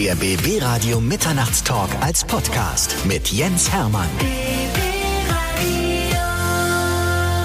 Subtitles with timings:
[0.00, 4.08] Der BB Radio Mitternachtstalk als Podcast mit Jens Hermann.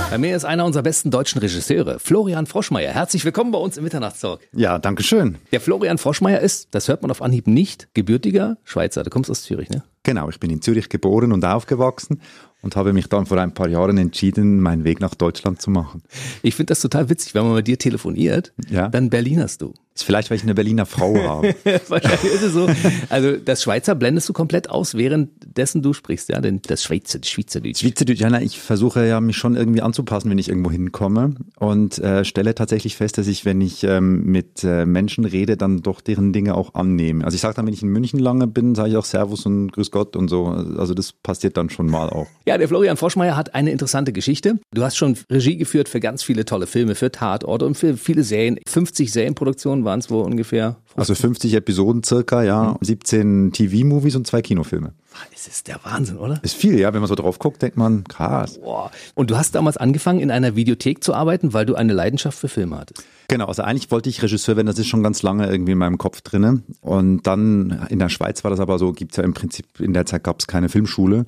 [0.09, 2.93] Bei mir ist einer unserer besten deutschen Regisseure, Florian Froschmeier.
[2.93, 4.39] Herzlich willkommen bei uns im Mitternachtstalk.
[4.53, 5.35] Ja, danke schön.
[5.51, 9.03] Der Florian Froschmeier ist, das hört man auf Anhieb nicht, gebürtiger Schweizer.
[9.03, 9.83] Du kommst aus Zürich, ne?
[10.03, 12.21] Genau, ich bin in Zürich geboren und aufgewachsen
[12.65, 16.01] und habe mich dann vor ein paar Jahren entschieden, meinen Weg nach Deutschland zu machen.
[16.41, 18.89] Ich finde das total witzig, wenn man mit dir telefoniert, Ja.
[18.89, 19.73] dann Berlinerst du.
[19.93, 21.55] Ist vielleicht, weil ich eine Berliner Frau habe.
[21.87, 22.67] Wahrscheinlich ist es so.
[23.09, 27.29] Also das Schweizer blendest du komplett aus, währenddessen du sprichst, ja, denn das Schweizer, das
[27.29, 27.79] Schweizerdeutsch.
[27.79, 31.97] Schweizerdeutsch, ja, na, ich versuche ja mich schon irgendwie anzupassen, wenn ich irgendwo hinkomme und
[31.99, 36.01] äh, stelle tatsächlich fest, dass ich, wenn ich ähm, mit äh, Menschen rede, dann doch
[36.01, 37.23] deren Dinge auch annehme.
[37.23, 39.71] Also ich sage dann, wenn ich in München lange bin, sage ich auch Servus und
[39.71, 40.47] Grüß Gott und so.
[40.47, 42.27] Also das passiert dann schon mal auch.
[42.45, 44.59] Ja, der Florian Froschmeier hat eine interessante Geschichte.
[44.73, 48.23] Du hast schon Regie geführt für ganz viele tolle Filme, für Tatorte und für viele
[48.23, 48.59] Serien.
[48.67, 50.77] 50 Serienproduktionen waren es wohl ungefähr.
[50.95, 54.93] Also 50 Episoden circa, ja, 17 TV-Movies und zwei Kinofilme.
[55.33, 56.39] Es ist der Wahnsinn, oder?
[56.43, 56.93] Ist viel, ja.
[56.93, 58.59] Wenn man so drauf guckt, denkt man, krass.
[58.59, 58.91] Boah.
[59.13, 62.49] Und du hast damals angefangen, in einer Videothek zu arbeiten, weil du eine Leidenschaft für
[62.49, 63.03] Filme hattest.
[63.27, 65.97] Genau, also eigentlich wollte ich Regisseur werden, das ist schon ganz lange irgendwie in meinem
[65.97, 66.61] Kopf drinne.
[66.81, 70.05] Und dann in der Schweiz war das aber so, gibt's ja im Prinzip, in der
[70.05, 71.25] Zeit gab's keine Filmschule.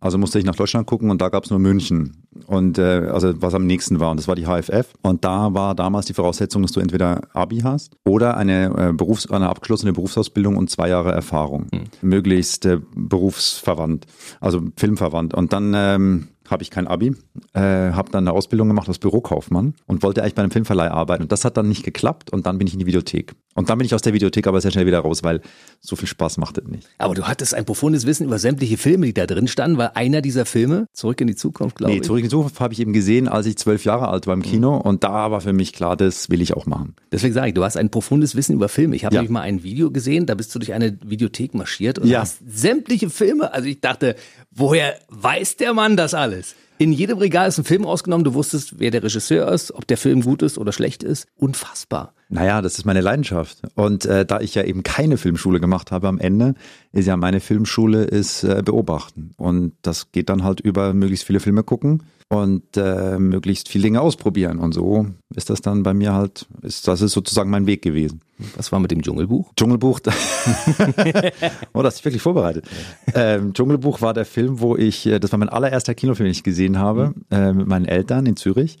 [0.00, 2.22] Also musste ich nach Deutschland gucken und da gab's nur München.
[2.46, 4.92] Und äh, also was am nächsten war, und das war die HFF.
[5.02, 9.30] Und da war damals die Voraussetzung, dass du entweder Abi hast oder eine, äh, Berufs-,
[9.30, 11.66] eine abgeschlossene Berufsausbildung und zwei Jahre Erfahrung.
[12.02, 14.06] Möglichst äh, berufsverwandt,
[14.40, 15.34] also filmverwandt.
[15.34, 17.14] Und dann ähm, habe ich kein Abi,
[17.54, 21.22] äh, habe dann eine Ausbildung gemacht als Bürokaufmann und wollte eigentlich bei einem Filmverleih arbeiten.
[21.24, 23.34] Und das hat dann nicht geklappt und dann bin ich in die Videothek.
[23.54, 25.40] Und dann bin ich aus der Videothek aber sehr schnell wieder raus, weil
[25.80, 26.86] so viel Spaß macht es nicht.
[26.98, 30.20] Aber du hattest ein profundes Wissen über sämtliche Filme, die da drin standen, weil einer
[30.20, 32.04] dieser Filme, Zurück in die Zukunft, glaube Nee, ich.
[32.04, 34.42] zurück in die Zukunft habe ich eben gesehen, als ich zwölf Jahre alt war im
[34.42, 36.94] Kino und da war für mich klar, das will ich auch machen.
[37.12, 38.94] Deswegen sage ich, du hast ein profundes Wissen über Filme.
[38.94, 39.22] Ich habe Ja.
[39.22, 42.20] nämlich mal ein Video gesehen, da bist du durch eine Videothek marschiert und Ja.
[42.20, 43.54] hast sämtliche Filme.
[43.54, 44.16] Also ich dachte,
[44.50, 46.35] woher weiß der Mann das alles?
[46.78, 49.96] In jedem Regal ist ein Film rausgenommen, du wusstest, wer der Regisseur ist, ob der
[49.96, 51.26] Film gut ist oder schlecht ist.
[51.36, 52.15] Unfassbar.
[52.28, 53.62] Naja, das ist meine Leidenschaft.
[53.74, 56.54] Und äh, da ich ja eben keine Filmschule gemacht habe am Ende,
[56.92, 59.30] ist ja meine Filmschule ist äh, beobachten.
[59.36, 64.00] Und das geht dann halt über möglichst viele Filme gucken und äh, möglichst viele Dinge
[64.00, 64.58] ausprobieren.
[64.58, 68.20] Und so ist das dann bei mir halt, ist, das ist sozusagen mein Weg gewesen.
[68.56, 69.52] Was war mit dem Dschungelbuch?
[69.56, 70.00] Dschungelbuch,
[71.72, 72.66] oh, das ist wirklich vorbereitet.
[73.14, 76.42] Ähm, Dschungelbuch war der Film, wo ich, äh, das war mein allererster Kinofilm, den ich
[76.42, 78.78] gesehen habe, äh, mit meinen Eltern in Zürich.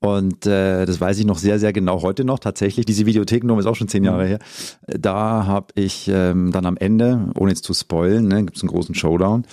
[0.00, 2.86] Und äh, das weiß ich noch sehr, sehr genau heute noch tatsächlich.
[2.86, 4.38] Diese Videothekennummer ist auch schon zehn Jahre her.
[4.86, 8.70] Da habe ich ähm, dann am Ende, ohne jetzt zu spoilen, ne, gibt es einen
[8.70, 9.44] großen Showdown.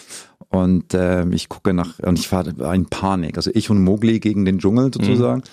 [0.50, 3.36] Und ähm, ich gucke nach, und ich war in Panik.
[3.36, 5.44] Also ich und Mowgli gegen den Dschungel sozusagen.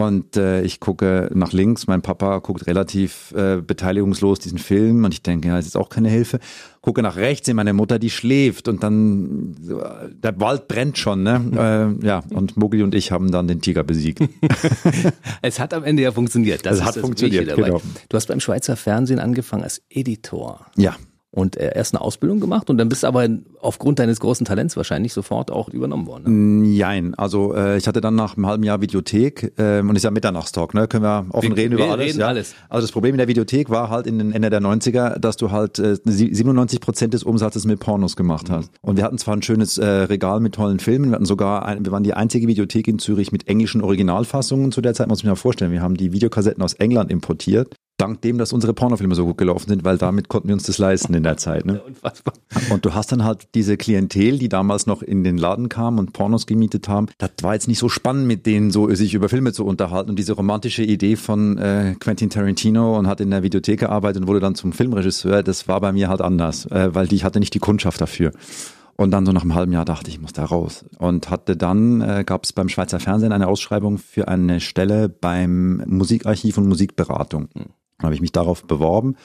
[0.00, 5.12] Und äh, ich gucke nach links, mein Papa guckt relativ äh, beteiligungslos diesen Film und
[5.12, 6.40] ich denke, ja, das ist auch keine Hilfe.
[6.80, 11.22] Gucke nach rechts, sehe meine Mutter, die schläft und dann, äh, der Wald brennt schon,
[11.22, 11.98] ne?
[12.02, 14.20] äh, ja, und Mowgli und ich haben dann den Tiger besiegt.
[15.42, 16.64] Es hat am Ende ja funktioniert.
[16.66, 17.80] Das Es hat funktioniert, genau.
[18.08, 20.66] Du hast beim Schweizer Fernsehen angefangen als Editor.
[20.76, 20.96] ja,
[21.32, 23.28] Und äh, erst eine Ausbildung gemacht und dann bist du aber
[23.60, 26.62] aufgrund deines großen Talents wahrscheinlich sofort auch übernommen worden.
[26.62, 26.66] Ne?
[26.70, 30.10] Jein, also äh, ich hatte dann nach einem halben Jahr Videothek ähm, und ist ja
[30.10, 30.88] Mitternachtstalk, ne?
[30.88, 32.06] Können wir offen Wir- reden wir über alles.
[32.08, 32.26] reden ja?
[32.26, 32.54] alles.
[32.68, 35.52] Also das Problem in der Videothek war halt in den Ende der 90er, dass du
[35.52, 38.52] halt äh, sie- 97 Prozent des Umsatzes mit Pornos gemacht Mhm.
[38.54, 38.72] hast.
[38.82, 41.84] Und wir hatten zwar ein schönes äh, Regal mit tollen Filmen, wir hatten sogar, ein,
[41.84, 45.24] wir waren die einzige Videothek in Zürich mit englischen Originalfassungen zu der Zeit, muss ich
[45.24, 45.70] mir mal vorstellen.
[45.70, 47.74] Wir haben die Videokassetten aus England importiert.
[48.00, 50.78] Dank dem, dass unsere Pornofilme so gut gelaufen sind, weil damit konnten wir uns das
[50.78, 51.66] leisten in der Zeit.
[51.66, 51.80] Ne?
[51.86, 52.34] Unfassbar.
[52.70, 56.12] Und du hast dann halt diese Klientel, die damals noch in den Laden kam und
[56.12, 57.06] Pornos gemietet haben.
[57.18, 60.10] Das war jetzt nicht so spannend, mit denen so sich über Filme zu unterhalten.
[60.10, 64.28] Und diese romantische Idee von äh, Quentin Tarantino und hat in der Videothek gearbeitet und
[64.28, 67.54] wurde dann zum Filmregisseur, das war bei mir halt anders, äh, weil ich hatte nicht
[67.54, 68.32] die Kundschaft dafür.
[68.96, 70.84] Und dann so nach einem halben Jahr dachte ich, ich muss da raus.
[70.98, 75.82] Und hatte dann, äh, gab es beim Schweizer Fernsehen eine Ausschreibung für eine Stelle beim
[75.86, 77.48] Musikarchiv und Musikberatung.
[77.54, 77.66] Dann
[78.02, 79.16] habe ich mich darauf beworben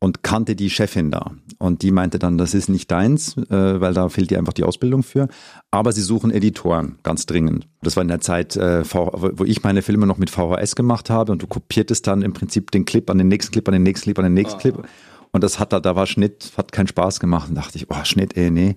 [0.00, 1.32] und kannte die Chefin da.
[1.58, 4.62] Und die meinte dann, das ist nicht deins, äh, weil da fehlt dir einfach die
[4.62, 5.28] Ausbildung für.
[5.70, 7.66] Aber sie suchen Editoren, ganz dringend.
[7.82, 11.32] Das war in der Zeit, äh, wo ich meine Filme noch mit VHS gemacht habe
[11.32, 14.04] und du kopiertest dann im Prinzip den Clip an den nächsten Clip, an den nächsten
[14.04, 14.86] Clip, an den nächsten Clip.
[15.32, 17.48] Und das hat da, da war Schnitt, hat keinen Spaß gemacht.
[17.48, 18.76] Und dachte ich, oh, Schnitt, ey, nee.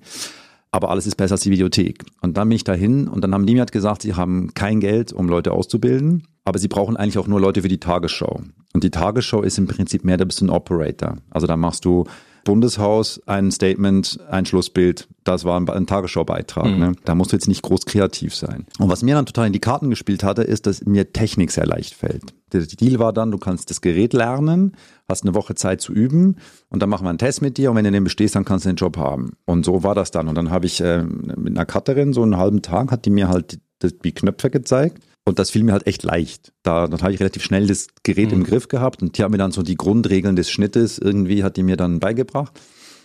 [0.72, 2.06] Aber alles ist besser als die Videothek.
[2.22, 4.80] Und dann bin ich dahin und dann haben die mir halt gesagt, sie haben kein
[4.80, 8.42] Geld, um Leute auszubilden, aber sie brauchen eigentlich auch nur Leute für die Tagesschau.
[8.74, 11.18] Und die Tagesschau ist im Prinzip mehr, da bist du ein Operator.
[11.30, 12.06] Also da machst du
[12.44, 16.66] Bundeshaus, ein Statement, ein Schlussbild, das war ein, ein Tagesschaubeitrag.
[16.66, 16.80] Mhm.
[16.80, 16.92] Ne?
[17.06, 18.66] Da musst du jetzt nicht groß kreativ sein.
[18.80, 21.68] Und was mir dann total in die Karten gespielt hatte, ist, dass mir Technik sehr
[21.68, 22.34] leicht fällt.
[22.52, 24.76] Der Deal war dann, du kannst das Gerät lernen,
[25.08, 26.38] hast eine Woche Zeit zu üben
[26.70, 28.66] und dann machen wir einen Test mit dir und wenn du den bestehst, dann kannst
[28.66, 29.34] du den Job haben.
[29.46, 30.28] Und so war das dann.
[30.28, 33.30] Und dann habe ich äh, mit einer Cutterin so einen halben Tag, hat die mir
[33.30, 36.52] halt die, die Knöpfe gezeigt und das fiel mir halt echt leicht.
[36.64, 38.40] Da, dann habe ich relativ schnell das Gerät mhm.
[38.40, 41.58] im Griff gehabt und die hat mir dann so die Grundregeln des Schnittes irgendwie hat
[41.58, 42.60] die mir dann beigebracht,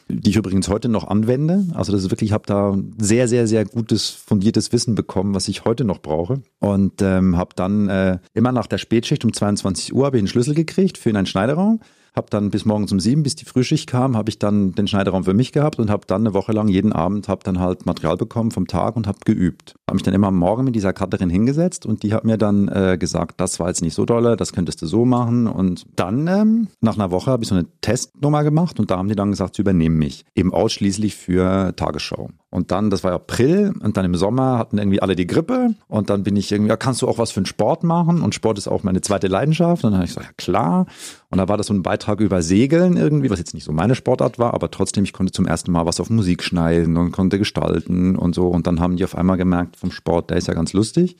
[0.08, 1.66] die ich übrigens heute noch anwende.
[1.74, 5.48] Also das ist wirklich, ich habe da sehr, sehr, sehr gutes, fundiertes Wissen bekommen, was
[5.48, 6.42] ich heute noch brauche.
[6.58, 10.28] Und ähm, habe dann äh, immer nach der Spätschicht um 22 Uhr habe ich einen
[10.28, 11.80] Schlüssel gekriegt für in einen Schneiderraum
[12.16, 15.24] habe dann bis morgens um sieben, bis die Frühschicht kam, habe ich dann den Schneiderraum
[15.24, 18.16] für mich gehabt und habe dann eine Woche lang jeden Abend habe dann halt Material
[18.16, 19.74] bekommen vom Tag und habe geübt.
[19.86, 22.68] Habe mich dann immer am Morgen mit dieser Cutterin hingesetzt und die hat mir dann
[22.68, 26.26] äh, gesagt, das war jetzt nicht so dolle, das könntest du so machen und dann
[26.26, 29.30] ähm, nach einer Woche habe ich so eine Testnummer gemacht und da haben die dann
[29.30, 32.30] gesagt, sie übernehmen mich eben ausschließlich für Tagesschau.
[32.48, 35.75] Und dann, das war April, und dann im Sommer hatten irgendwie alle die Grippe.
[35.88, 38.22] Und dann bin ich irgendwie, ja, kannst du auch was für einen Sport machen?
[38.22, 39.84] Und Sport ist auch meine zweite Leidenschaft.
[39.84, 40.87] Und dann habe ich gesagt, ja klar.
[41.28, 43.94] Und da war das so ein Beitrag über Segeln irgendwie, was jetzt nicht so meine
[43.94, 47.38] Sportart war, aber trotzdem, ich konnte zum ersten Mal was auf Musik schneiden und konnte
[47.38, 48.49] gestalten und so.
[48.49, 51.16] Und dann haben die auf einmal gemerkt, vom Sport, der ist ja ganz lustig.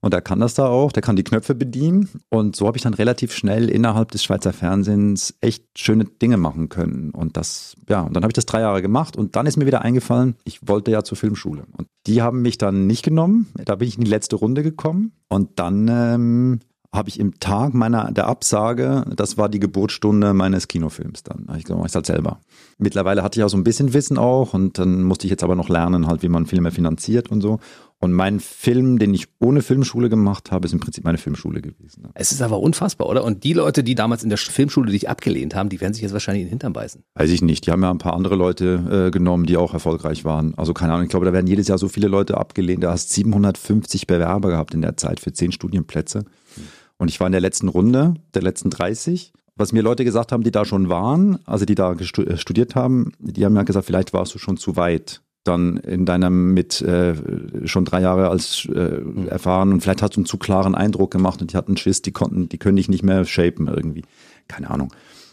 [0.00, 2.08] Und er kann das da auch, der kann die Knöpfe bedienen.
[2.30, 6.70] Und so habe ich dann relativ schnell innerhalb des Schweizer Fernsehens echt schöne Dinge machen
[6.70, 7.10] können.
[7.10, 9.66] Und das, ja, und dann habe ich das drei Jahre gemacht und dann ist mir
[9.66, 11.64] wieder eingefallen, ich wollte ja zur Filmschule.
[11.76, 13.48] Und die haben mich dann nicht genommen.
[13.64, 15.12] Da bin ich in die letzte Runde gekommen.
[15.28, 16.60] Und dann ähm,
[16.92, 21.46] habe ich im Tag meiner der Absage, das war die Geburtsstunde meines Kinofilms dann.
[21.56, 22.40] Ich glaube, ich halt selber.
[22.78, 25.54] Mittlerweile hatte ich auch so ein bisschen Wissen auch und dann musste ich jetzt aber
[25.54, 27.60] noch lernen, halt, wie man Filme finanziert und so.
[28.02, 32.08] Und mein Film, den ich ohne Filmschule gemacht habe, ist im Prinzip meine Filmschule gewesen.
[32.14, 33.22] Es ist aber unfassbar, oder?
[33.24, 36.14] Und die Leute, die damals in der Filmschule dich abgelehnt haben, die werden sich jetzt
[36.14, 37.04] wahrscheinlich in den Hintern beißen.
[37.14, 37.66] Weiß ich nicht.
[37.66, 40.54] Die haben ja ein paar andere Leute äh, genommen, die auch erfolgreich waren.
[40.56, 42.82] Also keine Ahnung, ich glaube, da werden jedes Jahr so viele Leute abgelehnt.
[42.82, 46.24] Da hast 750 Bewerber gehabt in der Zeit für zehn Studienplätze.
[46.96, 50.42] Und ich war in der letzten Runde, der letzten 30 was mir Leute gesagt haben,
[50.42, 54.14] die da schon waren, also die da äh, studiert haben, die haben ja gesagt, vielleicht
[54.14, 57.14] warst du schon zu weit dann in deinem mit äh,
[57.66, 61.40] schon drei Jahre als äh, erfahren und vielleicht hast du einen zu klaren Eindruck gemacht
[61.40, 64.02] und die hatten Schiss, die konnten, die können dich nicht mehr shapen irgendwie.
[64.48, 64.92] Keine Ahnung.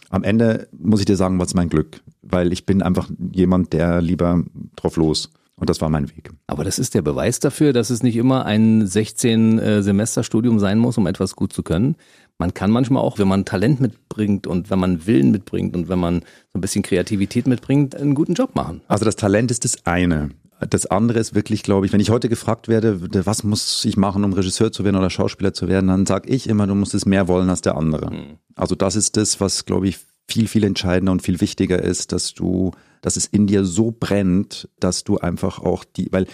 [0.09, 4.01] Am Ende muss ich dir sagen, was mein Glück, weil ich bin einfach jemand, der
[4.01, 4.43] lieber
[4.75, 5.31] drauf los.
[5.59, 6.29] Und das war mein Weg.
[6.45, 11.07] Aber das ist der Beweis dafür, dass es nicht immer ein 16-Semester-Studium sein muss, um
[11.07, 11.95] etwas gut zu können.
[12.37, 15.99] Man kann manchmal auch, wenn man Talent mitbringt und wenn man Willen mitbringt und wenn
[15.99, 18.81] man so ein bisschen Kreativität mitbringt, einen guten Job machen.
[18.87, 20.29] Also das Talent ist das eine.
[20.69, 24.23] Das andere ist wirklich, glaube ich, wenn ich heute gefragt werde, was muss ich machen,
[24.23, 27.05] um Regisseur zu werden oder Schauspieler zu werden, dann sage ich immer, du musst es
[27.05, 28.11] mehr wollen als der andere.
[28.11, 28.37] Mhm.
[28.55, 32.33] Also das ist das, was, glaube ich, viel, viel entscheidender und viel wichtiger ist, dass
[32.33, 36.27] du dass es in dir so brennt, dass du einfach auch die, weil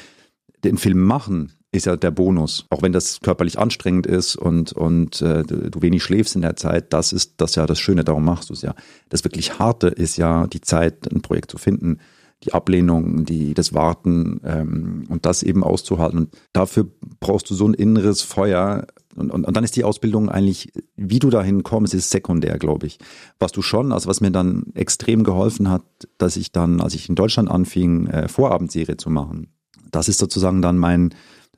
[0.64, 5.22] den Film machen ist ja der Bonus, auch wenn das körperlich anstrengend ist und und
[5.22, 8.50] äh, du wenig schläfst in der Zeit, das ist das ja das Schöne, darum machst
[8.50, 8.76] du es ja.
[9.10, 12.00] Das wirklich harte ist ja die Zeit, ein Projekt zu finden,
[12.44, 16.20] die Ablehnung, die das Warten ähm, und das eben auszuhalten.
[16.20, 16.88] Und dafür
[17.20, 18.86] brauchst du so ein inneres Feuer,
[19.16, 22.88] und, und, und dann ist die Ausbildung eigentlich, wie du dahin kommst, ist sekundär, glaube
[22.88, 23.00] ich.
[23.40, 25.84] Was du schon, also was mir dann extrem geholfen hat,
[26.18, 29.48] dass ich dann, als ich in Deutschland anfing, äh, Vorabendserie zu machen,
[29.92, 31.14] das ist sozusagen dann mein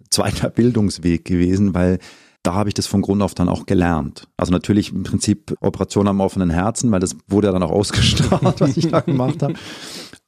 [0.10, 2.00] zweiter Bildungsweg gewesen, weil
[2.46, 4.28] da habe ich das von Grund auf dann auch gelernt.
[4.38, 8.60] Also natürlich im Prinzip Operation am offenen Herzen, weil das wurde ja dann auch ausgestrahlt,
[8.62, 9.56] was ich da gemacht habe.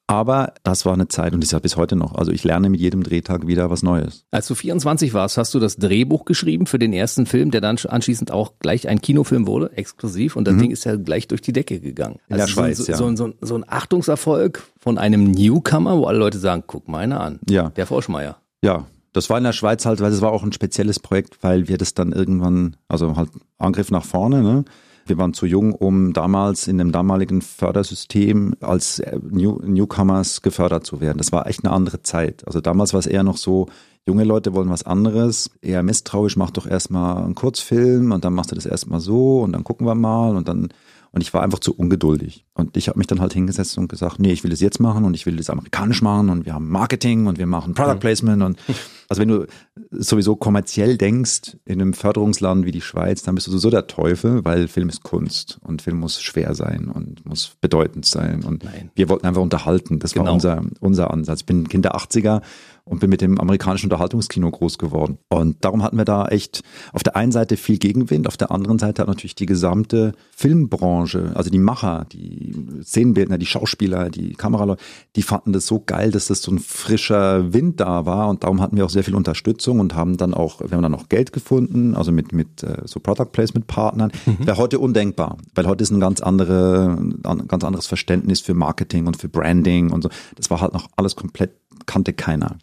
[0.09, 2.15] Aber das war eine Zeit und ist ja bis heute noch.
[2.15, 4.23] Also ich lerne mit jedem Drehtag wieder was Neues.
[4.31, 7.77] Als du 24 warst, hast du das Drehbuch geschrieben für den ersten Film, der dann
[7.77, 10.37] anschließend auch gleich ein Kinofilm wurde, exklusiv.
[10.37, 10.59] Und das mhm.
[10.59, 12.19] Ding ist ja gleich durch die Decke gegangen.
[12.29, 12.97] In also der Schweiz, so, ja.
[12.97, 17.19] So, so, so, ein Achtungserfolg von einem Newcomer, wo alle Leute sagen, guck mal einer
[17.19, 17.39] an.
[17.49, 17.69] Ja.
[17.71, 18.37] Der Forschmeier.
[18.63, 18.85] Ja,
[19.17, 21.77] das war in der Schweiz halt, weil das war auch ein spezielles Projekt, weil wir
[21.77, 24.65] das dann irgendwann, also halt Angriff nach vorne, ne?
[25.07, 30.85] Wir waren zu jung, um damals in dem damaligen Fördersystem als äh, New Newcomers gefördert
[30.85, 31.17] zu werden.
[31.17, 32.45] Das war echt eine andere Zeit.
[32.45, 33.67] Also damals war es eher noch so,
[34.05, 38.51] junge Leute wollen was anderes, eher misstrauisch, mach doch erstmal einen Kurzfilm und dann machst
[38.51, 40.69] du das erstmal so und dann gucken wir mal und dann
[41.11, 42.45] und ich war einfach zu ungeduldig.
[42.57, 45.05] Und ich habe mich dann halt hingesetzt und gesagt, nee, ich will das jetzt machen
[45.05, 48.41] und ich will das amerikanisch machen und wir haben Marketing und wir machen Product Placement
[48.41, 48.57] und
[49.09, 49.45] also wenn du
[49.91, 54.43] sowieso kommerziell denkst in einem Förderungsland wie die Schweiz, dann bist du sowieso der Teufel,
[54.43, 58.89] weil Film ist Kunst und Film muss schwer sein und muss bedeutend sein und Nein.
[58.95, 59.99] wir wollten einfach unterhalten.
[59.99, 60.25] Das genau.
[60.25, 61.41] war unser, unser Ansatz.
[61.41, 62.41] Ich bin Kind der 80er
[62.87, 65.17] und bin mit dem amerikanischen Unterhaltungskino groß geworden.
[65.29, 68.79] Und darum hatten wir da echt auf der einen Seite viel Gegenwind, auf der anderen
[68.79, 74.33] Seite hat natürlich die gesamte Filmbranche, also die Macher, die die Szenenbildner, die Schauspieler, die
[74.33, 74.81] Kameraleute,
[75.15, 78.61] die fanden das so geil, dass das so ein frischer Wind da war und darum
[78.61, 81.31] hatten wir auch sehr viel Unterstützung und haben dann auch, wir haben dann auch Geld
[81.31, 84.11] gefunden, also mit, mit äh, so Product Placement Partnern.
[84.25, 84.47] Mhm.
[84.47, 89.07] Wäre heute undenkbar, weil heute ist ein ganz andere, ein ganz anderes Verständnis für Marketing
[89.07, 90.09] und für Branding und so.
[90.35, 91.51] Das war halt noch alles komplett,
[91.85, 92.57] kannte keiner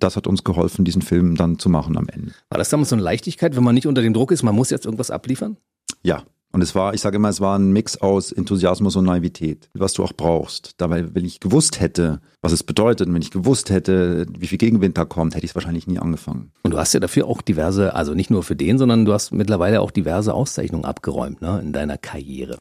[0.00, 2.32] das hat uns geholfen, diesen Film dann zu machen am Ende.
[2.50, 4.70] War das damals so eine Leichtigkeit, wenn man nicht unter dem Druck ist, man muss
[4.70, 5.56] jetzt irgendwas abliefern?
[6.02, 9.68] Ja, und es war, ich sage immer, es war ein Mix aus Enthusiasmus und Naivität,
[9.74, 10.72] was du auch brauchst.
[10.78, 14.58] Dabei, wenn ich gewusst hätte, was es bedeutet, und wenn ich gewusst hätte, wie viel
[14.58, 16.52] Gegenwind da kommt, hätte ich es wahrscheinlich nie angefangen.
[16.62, 19.32] Und du hast ja dafür auch diverse, also nicht nur für den, sondern du hast
[19.32, 22.58] mittlerweile auch diverse Auszeichnungen abgeräumt ne, in deiner Karriere.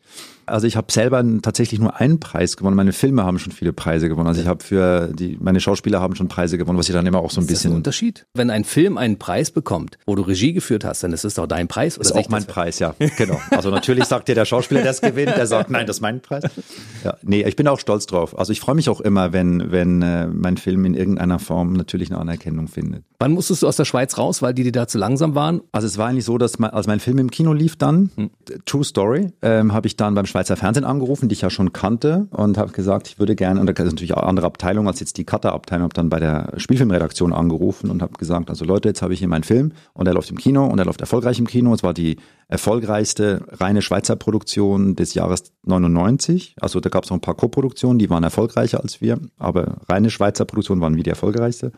[0.48, 2.76] Also ich habe selber tatsächlich nur einen Preis gewonnen.
[2.76, 4.28] Meine Filme haben schon viele Preise gewonnen.
[4.28, 7.20] Also ich habe für die, meine Schauspieler haben schon Preise gewonnen, was ich dann immer
[7.20, 7.72] auch so ein ist bisschen.
[7.72, 8.26] Das ein Unterschied?
[8.34, 11.48] Wenn ein Film einen Preis bekommt, wo du Regie geführt hast, dann ist es doch
[11.48, 11.98] dein Preis.
[11.98, 12.96] Oder ist auch mein Preis, ja.
[13.18, 13.40] Genau.
[13.52, 16.22] Also natürlich sagt dir der Schauspieler, der es gewinnt, der sagt, nein, das ist mein
[16.22, 16.44] Preis.
[17.04, 18.38] Ja, nee, ich bin auch stolz drauf.
[18.38, 22.12] Also ich freue mich auch immer, wenn, wenn äh, mein Film in irgendeiner Form natürlich
[22.12, 23.04] eine Anerkennung findet.
[23.20, 25.62] Wann musstest du aus der Schweiz raus, weil die dir da zu langsam waren?
[25.72, 28.30] Also es war eigentlich so, dass mein, als mein Film im Kino lief dann, hm.
[28.66, 32.28] True Story, ähm, habe ich dann beim Schweizer Fernsehen angerufen die ich ja schon kannte
[32.32, 35.00] und habe gesagt, ich würde gerne, und da ist natürlich auch eine andere Abteilung als
[35.00, 39.02] jetzt die Cutter-Abteilung, habe dann bei der Spielfilmredaktion angerufen und habe gesagt, also Leute, jetzt
[39.02, 41.48] habe ich hier meinen Film und er läuft im Kino und er läuft erfolgreich im
[41.48, 41.74] Kino.
[41.74, 42.18] Es war die
[42.48, 46.56] erfolgreichste reine Schweizer Produktion des Jahres 99.
[46.62, 50.10] Also da gab es noch ein paar Co-Produktionen, die waren erfolgreicher als wir, aber reine
[50.10, 51.74] Schweizer Produktionen waren wie die erfolgreichste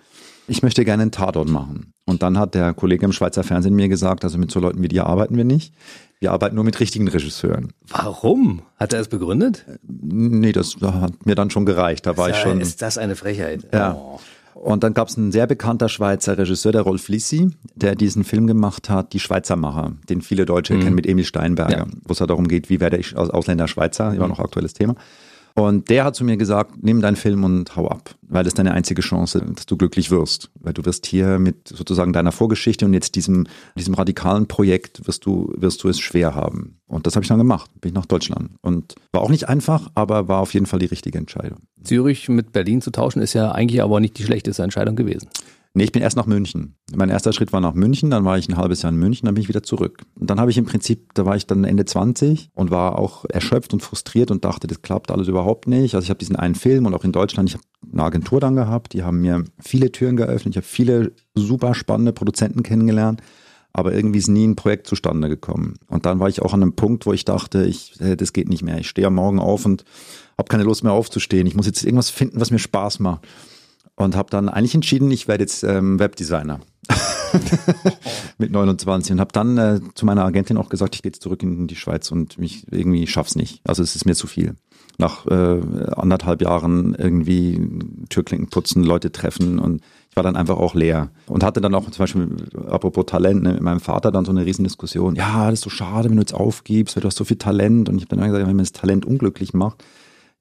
[0.50, 1.94] ich möchte gerne einen Tatort machen.
[2.06, 4.88] Und dann hat der Kollege im Schweizer Fernsehen mir gesagt, also mit so Leuten wie
[4.88, 5.74] dir arbeiten wir nicht.
[6.20, 7.72] Wir arbeiten nur mit richtigen Regisseuren.
[7.88, 8.64] Warum?
[8.78, 9.66] Hat er es begründet?
[9.84, 12.06] Nee, das hat mir dann schon gereicht.
[12.06, 12.60] Da war ist ich schon.
[12.60, 13.68] Ist das eine Frechheit?
[13.72, 13.94] Ja.
[13.94, 14.20] Oh.
[14.54, 18.48] Und dann gab es einen sehr bekannter Schweizer Regisseur, der Rolf Lissi, der diesen Film
[18.48, 20.82] gemacht hat, Die Schweizer Macher, den viele Deutsche mhm.
[20.82, 21.86] kennen mit Emil Steinberger, ja.
[22.04, 24.96] wo es halt darum geht, wie werde ich als Ausländer Schweizer, immer noch aktuelles Thema.
[25.56, 28.74] Und der hat zu mir gesagt, nimm deinen Film und hau ab, weil das deine
[28.74, 30.50] einzige Chance, dass du glücklich wirst.
[30.60, 35.26] Weil du wirst hier mit sozusagen deiner Vorgeschichte und jetzt diesem, diesem radikalen Projekt wirst
[35.26, 36.80] du, wirst du es schwer haben.
[36.88, 38.52] Und das habe ich dann gemacht, bin ich nach Deutschland.
[38.62, 41.60] Und war auch nicht einfach, aber war auf jeden Fall die richtige Entscheidung.
[41.84, 45.30] Zürich mit Berlin zu tauschen ist ja eigentlich aber nicht die schlechteste Entscheidung gewesen.
[45.76, 46.76] Nee, ich bin erst nach München.
[46.96, 49.36] Mein erster Schritt war nach München, dann war ich ein halbes Jahr in München, dann
[49.36, 50.02] bin ich wieder zurück.
[50.20, 53.26] Und dann habe ich im Prinzip, da war ich dann Ende 20 und war auch
[53.30, 55.94] erschöpft und frustriert und dachte, das klappt alles überhaupt nicht.
[55.94, 58.56] Also ich habe diesen einen Film und auch in Deutschland, ich habe eine Agentur dann
[58.56, 63.22] gehabt, die haben mir viele Türen geöffnet, ich habe viele super spannende Produzenten kennengelernt,
[63.72, 65.76] aber irgendwie ist nie ein Projekt zustande gekommen.
[65.86, 68.64] Und dann war ich auch an einem Punkt, wo ich dachte, ich, das geht nicht
[68.64, 68.80] mehr.
[68.80, 69.86] Ich stehe am Morgen auf und
[70.36, 71.46] habe keine Lust mehr aufzustehen.
[71.46, 73.28] Ich muss jetzt irgendwas finden, was mir Spaß macht
[74.00, 76.62] und habe dann eigentlich entschieden, ich werde jetzt ähm, Webdesigner
[78.38, 81.44] mit 29 und habe dann äh, zu meiner Agentin auch gesagt, ich gehe jetzt zurück
[81.44, 83.62] in die Schweiz und mich irgendwie schaff's nicht.
[83.66, 84.56] Also es ist mir zu viel.
[84.98, 85.62] Nach äh,
[85.96, 87.62] anderthalb Jahren irgendwie
[88.10, 91.90] Türklinken putzen, Leute treffen und ich war dann einfach auch leer und hatte dann auch
[91.90, 92.36] zum Beispiel,
[92.68, 95.16] apropos Talent, ne, mit meinem Vater dann so eine Riesendiskussion.
[95.16, 97.90] Ja, das ist so schade, wenn du jetzt aufgibst, weil du hast so viel Talent
[97.90, 99.84] und ich habe dann gesagt, wenn mir das Talent unglücklich macht,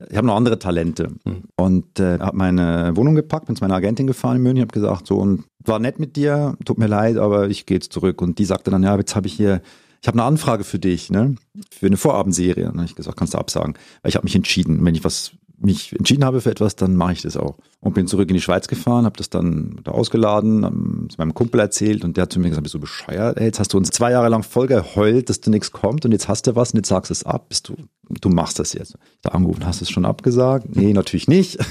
[0.09, 1.45] ich habe noch andere Talente mhm.
[1.57, 5.07] und äh, habe meine Wohnung gepackt, bin zu meiner Agentin gefahren in München, habe gesagt
[5.07, 8.38] so und war nett mit dir, tut mir leid, aber ich gehe jetzt zurück und
[8.38, 9.61] die sagte dann ja, jetzt habe ich hier
[10.00, 11.35] ich habe eine Anfrage für dich, ne,
[11.71, 12.67] für eine Vorabendserie.
[12.67, 15.05] Und dann habe ich gesagt, kannst du absagen, weil ich habe mich entschieden, wenn ich
[15.05, 17.57] was mich entschieden habe für etwas, dann mache ich das auch.
[17.81, 21.61] Und bin zurück in die Schweiz gefahren, habe das dann da ausgeladen, zu meinem Kumpel
[21.61, 23.38] erzählt und der hat zu mir gesagt, bist du bescheuert?
[23.38, 26.12] Ey, jetzt hast du uns zwei Jahre lang voll geheult, dass du nichts kommt und
[26.12, 27.77] jetzt hast du was und jetzt sagst du es ab, bist du,
[28.09, 28.97] du machst das jetzt.
[29.23, 30.75] Da angerufen, hast du es schon abgesagt?
[30.75, 31.59] Nee, natürlich nicht.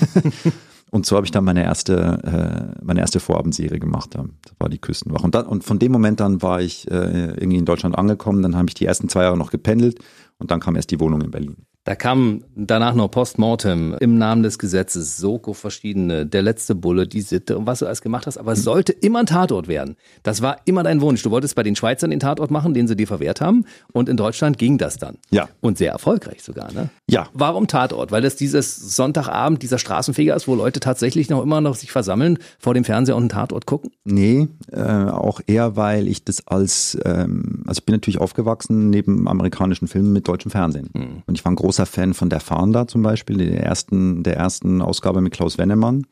[0.89, 4.15] Und so habe ich dann meine erste, äh, meine erste Vorabendserie gemacht.
[4.15, 5.23] Das war die Küstenwache.
[5.23, 8.41] Und, dann, und von dem Moment an war ich äh, irgendwie in Deutschland angekommen.
[8.41, 9.99] Dann habe ich die ersten zwei Jahre noch gependelt
[10.37, 11.66] und dann kam erst die Wohnung in Berlin.
[11.87, 17.21] Da kam danach noch Postmortem im Namen des Gesetzes, Soko verschiedene, der letzte Bulle, die
[17.21, 18.37] Sitte und was du alles gemacht hast.
[18.37, 19.95] Aber es sollte immer ein Tatort werden.
[20.21, 21.23] Das war immer dein Wunsch.
[21.23, 23.63] Du wolltest bei den Schweizern den Tatort machen, den sie dir verwehrt haben.
[23.93, 25.15] Und in Deutschland ging das dann.
[25.29, 25.47] Ja.
[25.61, 26.89] Und sehr erfolgreich sogar, ne?
[27.09, 27.27] Ja.
[27.33, 28.11] Warum Tatort?
[28.11, 32.37] Weil das dieses Sonntagabend, dieser Straßenfeger ist, wo Leute tatsächlich noch immer noch sich versammeln,
[32.59, 33.91] vor dem Fernseher und einen Tatort gucken?
[34.03, 39.27] Nee, äh, auch eher, weil ich das als, ähm, also ich bin natürlich aufgewachsen neben
[39.27, 40.89] amerikanischen Filmen mit deutschem Fernsehen.
[40.93, 41.23] Mhm.
[41.25, 44.81] Und ich war ein großer Fan von Der Fahnder zum Beispiel, der ersten, der ersten
[44.81, 46.05] Ausgabe mit Klaus Wennemann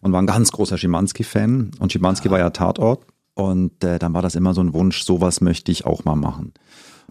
[0.00, 1.72] und war ein ganz großer Schimanski-Fan.
[1.78, 2.32] Und Schimanski ja.
[2.32, 3.04] war ja Tatort.
[3.34, 6.52] Und äh, dann war das immer so ein Wunsch, sowas möchte ich auch mal machen.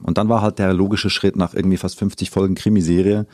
[0.04, 3.28] Und dann war halt der logische Schritt nach irgendwie fast 50 Folgen Krimiserie,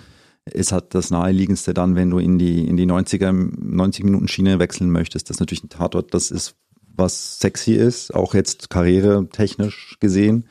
[0.45, 4.59] ist halt das naheliegendste dann, wenn du in die, in die 90er, 90 Minuten Schiene
[4.59, 5.29] wechseln möchtest.
[5.29, 6.55] Das ist natürlich ein Tatort, das ist,
[6.95, 10.45] was sexy ist, auch jetzt karrieretechnisch gesehen.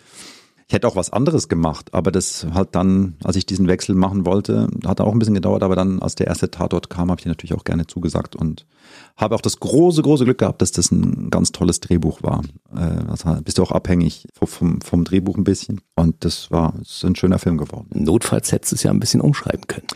[0.73, 4.69] hätte auch was anderes gemacht, aber das halt dann, als ich diesen Wechsel machen wollte,
[4.85, 7.55] hat auch ein bisschen gedauert, aber dann, als der erste Tatort kam, habe ich natürlich
[7.55, 8.67] auch gerne zugesagt und
[9.17, 12.43] habe auch das große, große Glück gehabt, dass das ein ganz tolles Drehbuch war.
[12.73, 17.15] Also bist du auch abhängig vom, vom Drehbuch ein bisschen und das war ist ein
[17.15, 17.89] schöner Film geworden.
[17.93, 19.87] Notfalls hättest du es ja ein bisschen umschreiben können.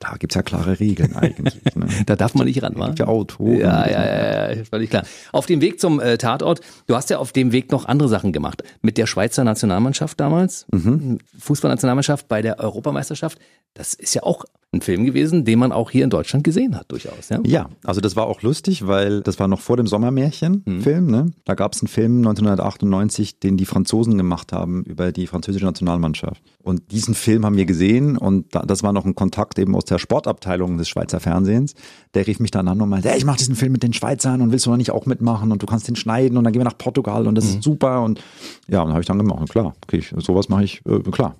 [0.00, 1.56] Da gibt's ja klare Regeln eigentlich.
[1.74, 1.88] Ne?
[2.06, 2.94] da darf man nicht ran, wa?
[2.96, 3.58] Ja, Autoren.
[3.58, 5.02] Ja, ja, ja, ja, völlig klar.
[5.32, 8.32] Auf dem Weg zum äh, Tatort, du hast ja auf dem Weg noch andere Sachen
[8.32, 8.62] gemacht.
[8.80, 11.18] Mit der Schweizer Nationalmannschaft damals, mhm.
[11.38, 13.38] Fußballnationalmannschaft bei der Europameisterschaft.
[13.74, 16.92] Das ist ja auch ein Film gewesen, den man auch hier in Deutschland gesehen hat,
[16.92, 17.30] durchaus.
[17.30, 21.04] Ja, ja also das war auch lustig, weil das war noch vor dem Sommermärchen-Film.
[21.04, 21.10] Mhm.
[21.10, 21.30] Ne?
[21.46, 26.42] Da gab es einen Film 1998, den die Franzosen gemacht haben über die französische Nationalmannschaft.
[26.62, 29.98] Und diesen Film haben wir gesehen und das war noch ein Kontakt eben aus der
[29.98, 31.74] Sportabteilung des Schweizer Fernsehens.
[32.12, 34.42] Der rief mich dann an und meinte, hey, ich mache diesen Film mit den Schweizern
[34.42, 36.60] und willst du noch nicht auch mitmachen und du kannst den schneiden und dann gehen
[36.60, 37.50] wir nach Portugal und das mhm.
[37.52, 38.02] ist super.
[38.02, 38.22] Und
[38.68, 41.36] ja, und habe ich dann gemacht, klar, okay, sowas mache ich, äh, klar.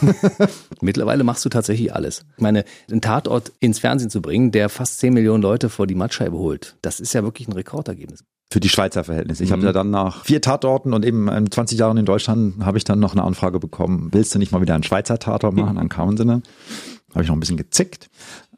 [0.80, 2.24] Mittlerweile machst du tatsächlich alles.
[2.36, 5.94] Ich meine, einen Tatort ins Fernsehen zu bringen, der fast 10 Millionen Leute vor die
[5.94, 9.44] Mattscheibe holt, das ist ja wirklich ein Rekordergebnis für die Schweizer Verhältnisse.
[9.44, 9.54] Ich mhm.
[9.54, 12.98] habe ja dann nach vier Tatorten und eben 20 Jahren in Deutschland habe ich dann
[12.98, 15.76] noch eine Anfrage bekommen, willst du nicht mal wieder einen Schweizer Tatort machen?
[15.80, 16.42] Dann kamen sie ne?
[17.10, 18.10] Habe ich noch ein bisschen gezickt.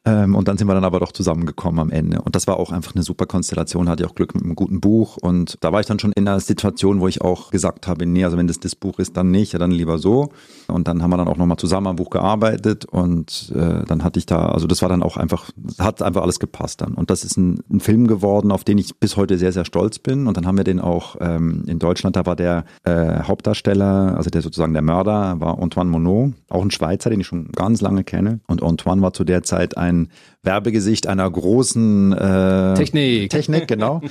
[0.05, 2.23] Ähm, und dann sind wir dann aber doch zusammengekommen am Ende.
[2.23, 4.81] Und das war auch einfach eine super Konstellation, hatte ich auch Glück mit einem guten
[4.81, 5.17] Buch.
[5.17, 8.25] Und da war ich dann schon in einer Situation, wo ich auch gesagt habe, nee,
[8.25, 10.31] also wenn das das Buch ist, dann nicht, ja dann lieber so.
[10.67, 14.19] Und dann haben wir dann auch nochmal zusammen am Buch gearbeitet und äh, dann hatte
[14.19, 16.95] ich da, also das war dann auch einfach, hat einfach alles gepasst dann.
[16.95, 20.01] Und das ist ein, ein Film geworden, auf den ich bis heute sehr, sehr stolz
[20.01, 20.27] bin.
[20.27, 24.31] Und dann haben wir den auch ähm, in Deutschland, da war der äh, Hauptdarsteller, also
[24.31, 28.03] der sozusagen der Mörder, war Antoine Monod, auch ein Schweizer, den ich schon ganz lange
[28.03, 28.41] kenne.
[28.49, 30.11] Und Antoine war zu der Zeit ein ein
[30.43, 33.31] Werbegesicht einer großen äh, Technik.
[33.31, 34.01] Technik, genau.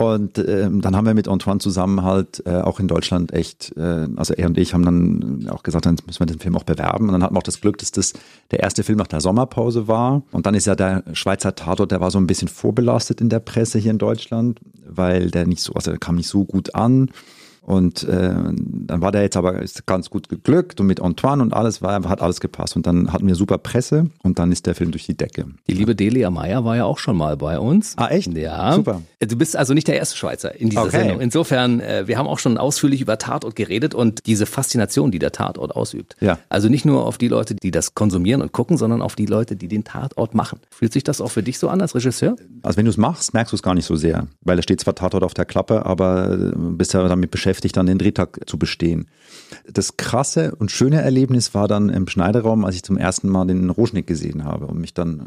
[0.00, 4.08] Und ähm, dann haben wir mit Antoine zusammen halt äh, auch in Deutschland echt, äh,
[4.16, 7.08] also er und ich haben dann auch gesagt, dann müssen wir den Film auch bewerben.
[7.08, 8.14] Und dann hatten wir auch das Glück, dass das
[8.50, 10.22] der erste Film nach der Sommerpause war.
[10.32, 13.40] Und dann ist ja der Schweizer Tatort, der war so ein bisschen vorbelastet in der
[13.40, 17.10] Presse hier in Deutschland, weil der nicht so, also der kam nicht so gut an.
[17.62, 21.52] Und äh, dann war der jetzt aber ist ganz gut geglückt und mit Antoine und
[21.52, 22.74] alles war, hat alles gepasst.
[22.74, 25.46] Und dann hatten wir super Presse und dann ist der Film durch die Decke.
[25.68, 27.94] Die liebe Delia Meyer war ja auch schon mal bei uns.
[27.96, 28.36] Ah, echt?
[28.36, 28.72] Ja.
[28.72, 29.02] Super.
[29.20, 30.98] Du bist also nicht der erste Schweizer in dieser okay.
[30.98, 31.20] Sendung.
[31.20, 35.32] Insofern, äh, wir haben auch schon ausführlich über Tatort geredet und diese Faszination, die der
[35.32, 36.16] Tatort ausübt.
[36.20, 36.38] Ja.
[36.48, 39.56] Also nicht nur auf die Leute, die das konsumieren und gucken, sondern auf die Leute,
[39.56, 40.60] die den Tatort machen.
[40.70, 42.36] Fühlt sich das auch für dich so an als Regisseur?
[42.62, 44.80] Also wenn du es machst, merkst du es gar nicht so sehr, weil da steht
[44.80, 48.40] zwar Tatort auf der Klappe, aber äh, bist ja damit beschäftigt, beschäftigt, dann den Drehtag
[48.46, 49.06] zu bestehen.
[49.66, 53.70] Das krasse und schöne Erlebnis war dann im Schneideraum, als ich zum ersten Mal den
[53.70, 55.26] Roschnick gesehen habe und mich dann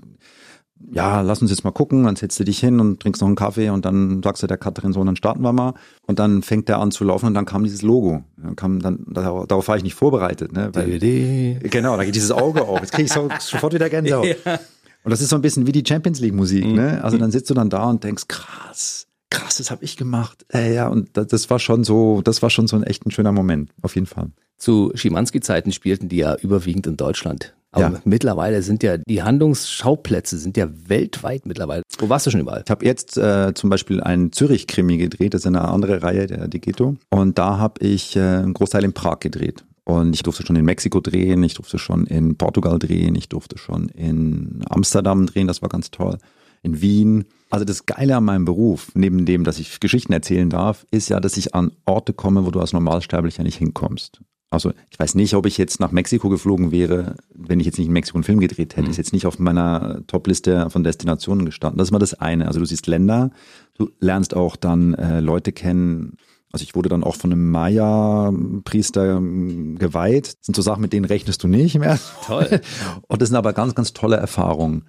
[0.91, 3.37] ja, lass uns jetzt mal gucken, dann setzt du dich hin und trinkst noch einen
[3.37, 5.75] Kaffee und dann sagst du der Katrin so, und dann starten wir mal.
[6.07, 8.23] Und dann fängt der an zu laufen und dann kam dieses Logo.
[8.35, 10.71] Dann kam dann, darauf war ich nicht vorbereitet, ne?
[10.73, 10.99] Weil,
[11.69, 12.81] genau, da geht dieses Auge auf.
[12.81, 14.25] Jetzt kriege ich so, sofort wieder Gänsehaut.
[14.45, 14.59] Ja.
[15.05, 17.01] Und das ist so ein bisschen wie die Champions League Musik, ne?
[17.03, 20.45] Also dann sitzt du dann da und denkst, krass, krass, das habe ich gemacht.
[20.53, 23.31] Äh, ja, und das war schon so, das war schon so ein echt ein schöner
[23.31, 24.29] Moment, auf jeden Fall.
[24.57, 27.53] Zu Schimanski-Zeiten spielten die ja überwiegend in Deutschland.
[27.71, 28.01] Aber ja.
[28.05, 31.81] mittlerweile sind ja die Handlungsschauplätze sind ja weltweit mittlerweile.
[31.97, 32.61] Wo warst du schon überall?
[32.63, 36.47] Ich habe jetzt äh, zum Beispiel einen Zürich-Krimi gedreht, das ist eine andere Reihe, der
[36.47, 36.95] Digeto.
[37.09, 39.65] Und da habe ich äh, einen Großteil in Prag gedreht.
[39.85, 43.57] Und ich durfte schon in Mexiko drehen, ich durfte schon in Portugal drehen, ich durfte
[43.57, 46.19] schon in Amsterdam drehen, das war ganz toll
[46.63, 47.25] in Wien.
[47.51, 51.19] Also das Geile an meinem Beruf, neben dem, dass ich Geschichten erzählen darf, ist ja,
[51.19, 54.21] dass ich an Orte komme, wo du als Normalsterblicher nicht hinkommst.
[54.49, 57.87] Also ich weiß nicht, ob ich jetzt nach Mexiko geflogen wäre, wenn ich jetzt nicht
[57.87, 58.83] in Mexiko einen Film gedreht hätte.
[58.83, 58.91] Mhm.
[58.91, 61.79] Ist jetzt nicht auf meiner Topliste von Destinationen gestanden.
[61.79, 62.47] Das ist mal das eine.
[62.47, 63.31] Also du siehst Länder,
[63.77, 66.17] du lernst auch dann äh, Leute kennen.
[66.51, 70.27] Also ich wurde dann auch von einem Maya-Priester ähm, geweiht.
[70.27, 71.99] Das sind so Sachen, mit denen rechnest du nicht mehr.
[72.23, 72.61] Toll.
[73.07, 74.85] Und das sind aber ganz, ganz tolle Erfahrungen.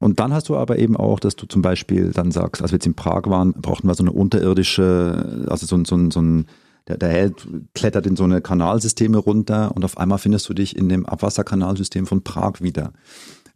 [0.00, 2.76] Und dann hast du aber eben auch, dass du zum Beispiel dann sagst, als wir
[2.76, 6.46] jetzt in Prag waren, brauchten wir so eine unterirdische, also so, ein so, so ein,
[6.86, 10.76] der, der Held klettert in so eine Kanalsysteme runter und auf einmal findest du dich
[10.76, 12.92] in dem Abwasserkanalsystem von Prag wieder,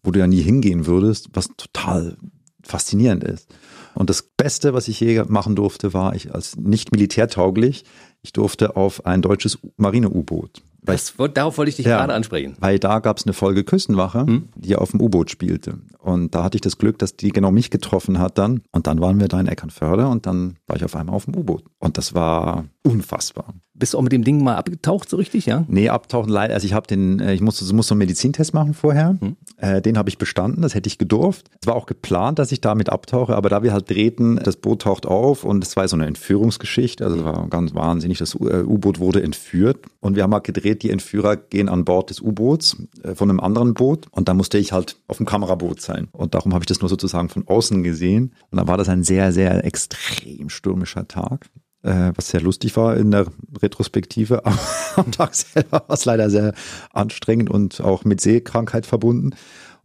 [0.03, 2.17] wo du ja nie hingehen würdest, was total
[2.65, 3.49] faszinierend ist.
[3.95, 7.85] Und das Beste, was ich je machen durfte, war ich als nicht militärtauglich,
[8.23, 10.63] ich durfte auf ein deutsches Marine-U-Boot.
[10.85, 12.57] Das, darauf wollte ich dich ja, gerade ansprechen.
[12.59, 14.49] Weil da gab es eine Folge Küstenwache, hm?
[14.57, 15.79] die auf dem U-Boot spielte.
[15.99, 18.63] Und da hatte ich das Glück, dass die genau mich getroffen hat dann.
[18.73, 21.37] Und dann waren wir da in Eckernförde und dann war ich auf einmal auf dem
[21.37, 21.65] U-Boot.
[21.79, 23.55] Und das war unfassbar.
[23.75, 25.65] Bist du auch mit dem Ding mal abgetaucht, so richtig, ja?
[25.67, 26.55] Nee, abtauchen leider.
[26.55, 29.17] Also ich habe den, äh, ich musste, musste so einen Medizintest machen vorher.
[29.21, 29.37] Hm.
[29.57, 31.49] Äh, den habe ich bestanden, das hätte ich gedurft.
[31.61, 34.83] Es war auch geplant, dass ich damit abtauche, aber da wir halt drehten, das Boot
[34.83, 38.63] taucht auf und es war so eine Entführungsgeschichte, also es war ganz wahnsinnig, das äh,
[38.63, 42.77] U-Boot wurde entführt und wir haben halt gedreht, die Entführer gehen an Bord des U-Boots
[43.03, 46.35] äh, von einem anderen Boot und da musste ich halt auf dem Kameraboot sein und
[46.35, 49.33] darum habe ich das nur sozusagen von außen gesehen und dann war das ein sehr,
[49.33, 51.51] sehr extrem stürmischer Tag
[51.83, 53.27] äh, was sehr lustig war in der
[53.61, 54.43] Retrospektive.
[54.97, 56.55] Am Tag selber war es leider sehr
[56.93, 59.35] anstrengend und auch mit Seekrankheit verbunden.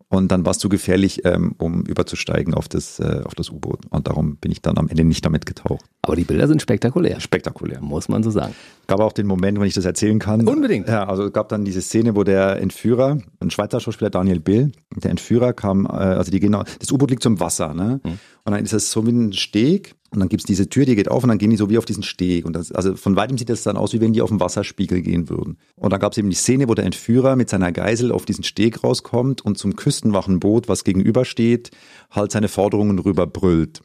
[0.09, 3.81] Und dann war es zu gefährlich, ähm, um überzusteigen auf das, äh, auf das U-Boot.
[3.89, 5.83] Und darum bin ich dann am Ende nicht damit getaucht.
[6.01, 7.19] Aber die Bilder sind spektakulär.
[7.19, 7.81] Spektakulär.
[7.81, 8.55] Muss man so sagen.
[8.87, 10.47] Gab auch den Moment, wenn ich das erzählen kann.
[10.47, 10.87] Unbedingt.
[10.87, 14.71] Ja, also es gab dann diese Szene, wo der Entführer, ein Schweizer Schauspieler Daniel Bill,
[14.95, 17.99] der Entführer kam, äh, also die gehen, das U-Boot liegt zum Wasser, ne?
[18.03, 18.19] Mhm.
[18.45, 21.11] Und dann ist das so wie ein Steg und dann gibt's diese Tür, die geht
[21.11, 22.47] auf und dann gehen die so wie auf diesen Steg.
[22.47, 25.03] Und das, also von weitem sieht das dann aus, wie wenn die auf dem Wasserspiegel
[25.03, 25.59] gehen würden.
[25.75, 28.83] Und dann gab's eben die Szene, wo der Entführer mit seiner Geisel auf diesen Steg
[28.83, 31.69] rauskommt und zum Küstenwachenboot, was gegenübersteht,
[32.09, 33.83] halt seine Forderungen rüber brüllt.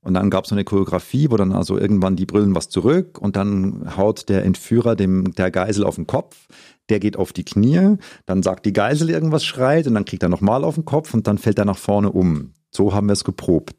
[0.00, 3.36] Und dann gab's so eine Choreografie, wo dann also irgendwann die brüllen was zurück und
[3.36, 6.48] dann haut der Entführer dem der Geisel auf den Kopf.
[6.88, 10.30] Der geht auf die Knie, dann sagt die Geisel irgendwas, schreit und dann kriegt er
[10.30, 12.52] nochmal auf den Kopf und dann fällt er nach vorne um.
[12.70, 13.74] So haben wir es geprobt.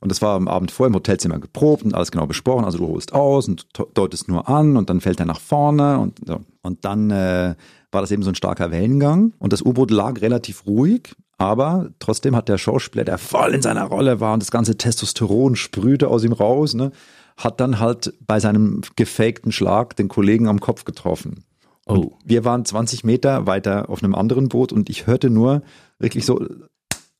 [0.00, 2.64] Und das war am Abend vorher im Hotelzimmer geprobt und alles genau besprochen.
[2.64, 6.20] Also du holst aus und deutest nur an und dann fällt er nach vorne und
[6.24, 6.40] so.
[6.62, 7.56] Und dann äh,
[7.90, 11.14] war das eben so ein starker Wellengang und das U-Boot lag relativ ruhig.
[11.36, 15.54] Aber trotzdem hat der Schauspieler, der voll in seiner Rolle war und das ganze Testosteron
[15.56, 16.90] sprühte aus ihm raus, ne,
[17.36, 21.44] hat dann halt bei seinem gefakten Schlag den Kollegen am Kopf getroffen.
[21.86, 22.12] Oh.
[22.22, 25.62] wir waren 20 Meter weiter auf einem anderen Boot und ich hörte nur
[25.98, 26.44] wirklich so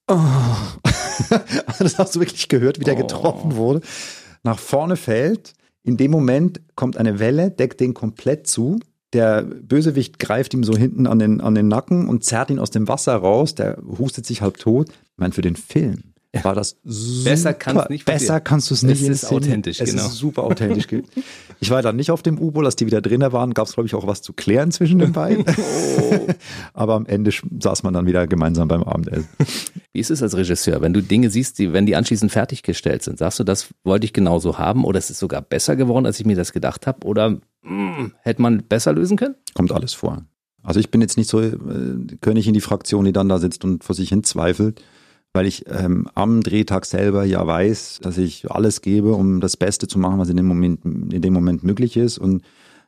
[0.08, 0.18] Oh.
[1.78, 3.02] das hast du wirklich gehört, wie der oh.
[3.02, 3.80] getroffen wurde.
[4.42, 5.52] Nach vorne fällt.
[5.82, 8.80] In dem Moment kommt eine Welle, deckt den komplett zu.
[9.12, 12.70] Der Bösewicht greift ihm so hinten an den, an den Nacken und zerrt ihn aus
[12.70, 13.54] dem Wasser raus.
[13.54, 14.90] Der hustet sich halb tot.
[14.90, 17.30] Ich meine, für den Film war das super.
[17.30, 19.02] Besser, kannst nicht besser kannst du es nicht.
[19.02, 20.06] Es ist authentisch, es genau.
[20.06, 20.86] Ist super authentisch.
[21.60, 23.86] ich war dann nicht auf dem U-Boot, als die wieder drinnen waren, gab es glaube
[23.86, 25.44] ich auch was zu klären zwischen den beiden.
[26.00, 26.26] oh.
[26.74, 29.28] Aber am Ende saß man dann wieder gemeinsam beim Abendessen.
[29.92, 33.18] Wie ist es als Regisseur, wenn du Dinge siehst, die, wenn die anschließend fertiggestellt sind,
[33.18, 36.26] sagst du, das wollte ich genauso haben oder es ist sogar besser geworden, als ich
[36.26, 39.34] mir das gedacht habe oder mh, hm, hätte man besser lösen können?
[39.54, 40.24] Kommt alles vor.
[40.62, 41.54] Also ich bin jetzt nicht so äh,
[42.20, 44.82] König in die Fraktion, die dann da sitzt und vor sich hin zweifelt
[45.32, 49.86] weil ich ähm, am Drehtag selber ja weiß, dass ich alles gebe, um das Beste
[49.86, 52.18] zu machen, was in dem Moment, in dem Moment möglich ist.
[52.18, 52.42] Und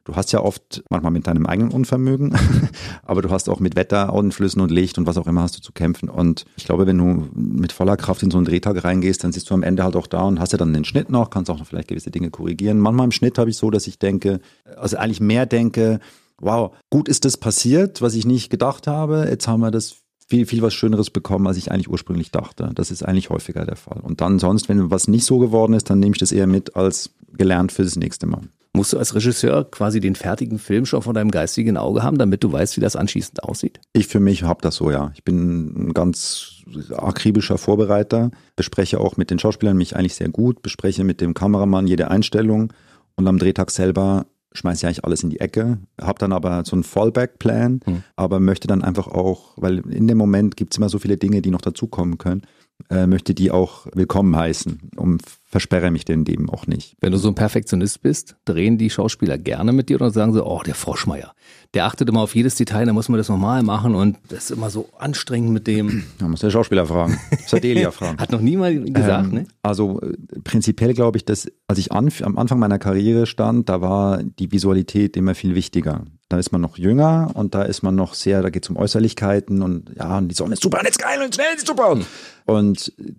[0.05, 2.35] du hast ja oft, manchmal mit deinem eigenen Unvermögen,
[3.05, 5.73] aber du hast auch mit Wettereinflüssen und Licht und was auch immer hast du zu
[5.73, 6.09] kämpfen.
[6.09, 9.51] Und ich glaube, wenn du mit voller Kraft in so einen Drehtag reingehst, dann sitzt
[9.51, 11.59] du am Ende halt auch da und hast ja dann den Schnitt noch, kannst auch
[11.59, 12.79] noch vielleicht gewisse Dinge korrigieren.
[12.79, 14.41] Manchmal im Schnitt habe ich so, dass ich denke,
[14.77, 16.01] also eigentlich mehr denke,
[16.41, 19.27] wow, gut ist das passiert, was ich nicht gedacht habe.
[19.29, 19.97] Jetzt haben wir das
[20.31, 22.71] viel, viel was Schöneres bekommen, als ich eigentlich ursprünglich dachte.
[22.75, 24.01] Das ist eigentlich häufiger der Fall.
[24.01, 26.77] Und dann sonst, wenn was nicht so geworden ist, dann nehme ich das eher mit
[26.77, 28.43] als gelernt für das nächste Mal.
[28.73, 32.45] Musst du als Regisseur quasi den fertigen Film schon vor deinem geistigen Auge haben, damit
[32.45, 33.81] du weißt, wie das anschließend aussieht?
[33.93, 35.11] Ich für mich habe das so, ja.
[35.17, 36.63] Ich bin ein ganz
[36.97, 41.89] akribischer Vorbereiter, bespreche auch mit den Schauspielern mich eigentlich sehr gut, bespreche mit dem Kameramann
[41.89, 42.73] jede Einstellung
[43.17, 46.75] und am Drehtag selber schmeiße ich eigentlich alles in die Ecke, habe dann aber so
[46.75, 48.03] einen Fallback-Plan, mhm.
[48.17, 51.43] aber möchte dann einfach auch, weil in dem Moment gibt es immer so viele Dinge,
[51.43, 52.43] die noch dazukommen können,
[52.91, 56.97] äh, möchte die auch willkommen heißen und versperre mich denn dem auch nicht.
[57.01, 60.45] Wenn du so ein Perfektionist bist, drehen die Schauspieler gerne mit dir oder sagen sie,
[60.45, 61.35] oh, der Froschmeier,
[61.75, 64.51] der achtet immer auf jedes Detail, da muss man das nochmal machen und das ist
[64.53, 66.05] immer so anstrengend mit dem.
[66.21, 68.19] Da muss der Schauspieler fragen, muss der Delia fragen.
[68.19, 69.47] Hat noch niemand gesagt, ähm, ne?
[69.63, 70.15] Also äh,
[70.45, 74.53] prinzipiell glaube ich, dass als ich an, am Anfang meiner Karriere stand, da war die
[74.53, 76.05] Visualität immer viel wichtiger.
[76.29, 78.77] Da ist man noch jünger und da ist man noch sehr, da geht es um
[78.77, 81.91] Äußerlichkeiten und ja, und die Sonne ist super und jetzt geil und schnell ist super.
[81.91, 82.07] Und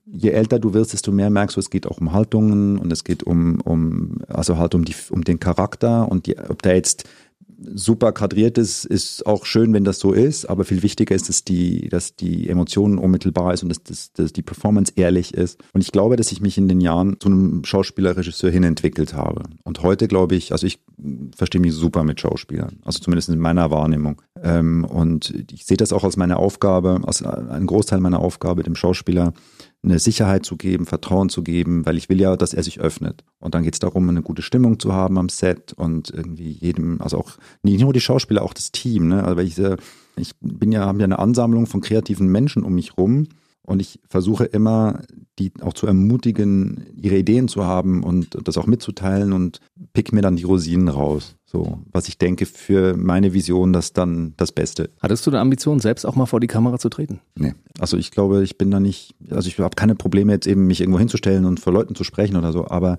[0.05, 3.03] je älter du wirst, desto mehr merkst du, es geht auch um Haltungen und es
[3.03, 7.05] geht um, um also halt um, die, um den Charakter und die, ob der jetzt
[7.73, 11.43] super kadriert ist, ist auch schön, wenn das so ist, aber viel wichtiger ist, dass
[11.43, 15.59] die, dass die Emotionen unmittelbar ist und dass, dass, dass die Performance ehrlich ist.
[15.73, 19.43] Und ich glaube, dass ich mich in den Jahren zu einem Schauspielerregisseur hin entwickelt habe.
[19.63, 20.79] Und heute glaube ich, also ich
[21.35, 24.21] verstehe mich super mit Schauspielern, also zumindest in meiner Wahrnehmung.
[24.41, 28.75] Ähm, und ich sehe das auch als meine Aufgabe, als ein Großteil meiner Aufgabe, dem
[28.75, 29.33] Schauspieler
[29.83, 33.23] eine Sicherheit zu geben, Vertrauen zu geben, weil ich will ja, dass er sich öffnet.
[33.39, 37.01] Und dann geht es darum, eine gute Stimmung zu haben am Set und irgendwie jedem,
[37.01, 37.31] also auch
[37.63, 39.07] nicht nur die Schauspieler, auch das Team.
[39.07, 39.23] Ne?
[39.23, 39.57] Also ich,
[40.17, 43.27] ich bin ja, haben ja eine Ansammlung von kreativen Menschen um mich rum.
[43.63, 45.01] Und ich versuche immer,
[45.39, 49.59] die auch zu ermutigen, ihre Ideen zu haben und das auch mitzuteilen und
[49.93, 51.35] pick mir dann die Rosinen raus.
[51.45, 54.89] So, was ich denke für meine Vision, das dann das Beste.
[55.01, 57.19] Hattest du eine Ambition, selbst auch mal vor die Kamera zu treten?
[57.35, 57.53] Nee.
[57.77, 60.79] Also ich glaube, ich bin da nicht, also ich habe keine Probleme jetzt eben mich
[60.79, 62.97] irgendwo hinzustellen und vor Leuten zu sprechen oder so, aber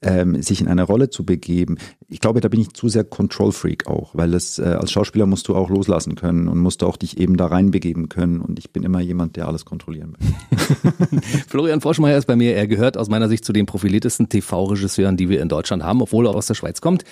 [0.00, 1.78] ähm, sich in eine Rolle zu begeben.
[2.08, 5.26] Ich glaube, da bin ich zu sehr Control Freak auch, weil das äh, als Schauspieler
[5.26, 8.40] musst du auch loslassen können und musst auch dich eben da reinbegeben können.
[8.40, 11.20] Und ich bin immer jemand, der alles kontrollieren will.
[11.48, 12.54] Florian Froschmeier ist bei mir.
[12.54, 16.26] Er gehört aus meiner Sicht zu den profiliertesten TV-Regisseuren, die wir in Deutschland haben, obwohl
[16.26, 17.04] er aus der Schweiz kommt.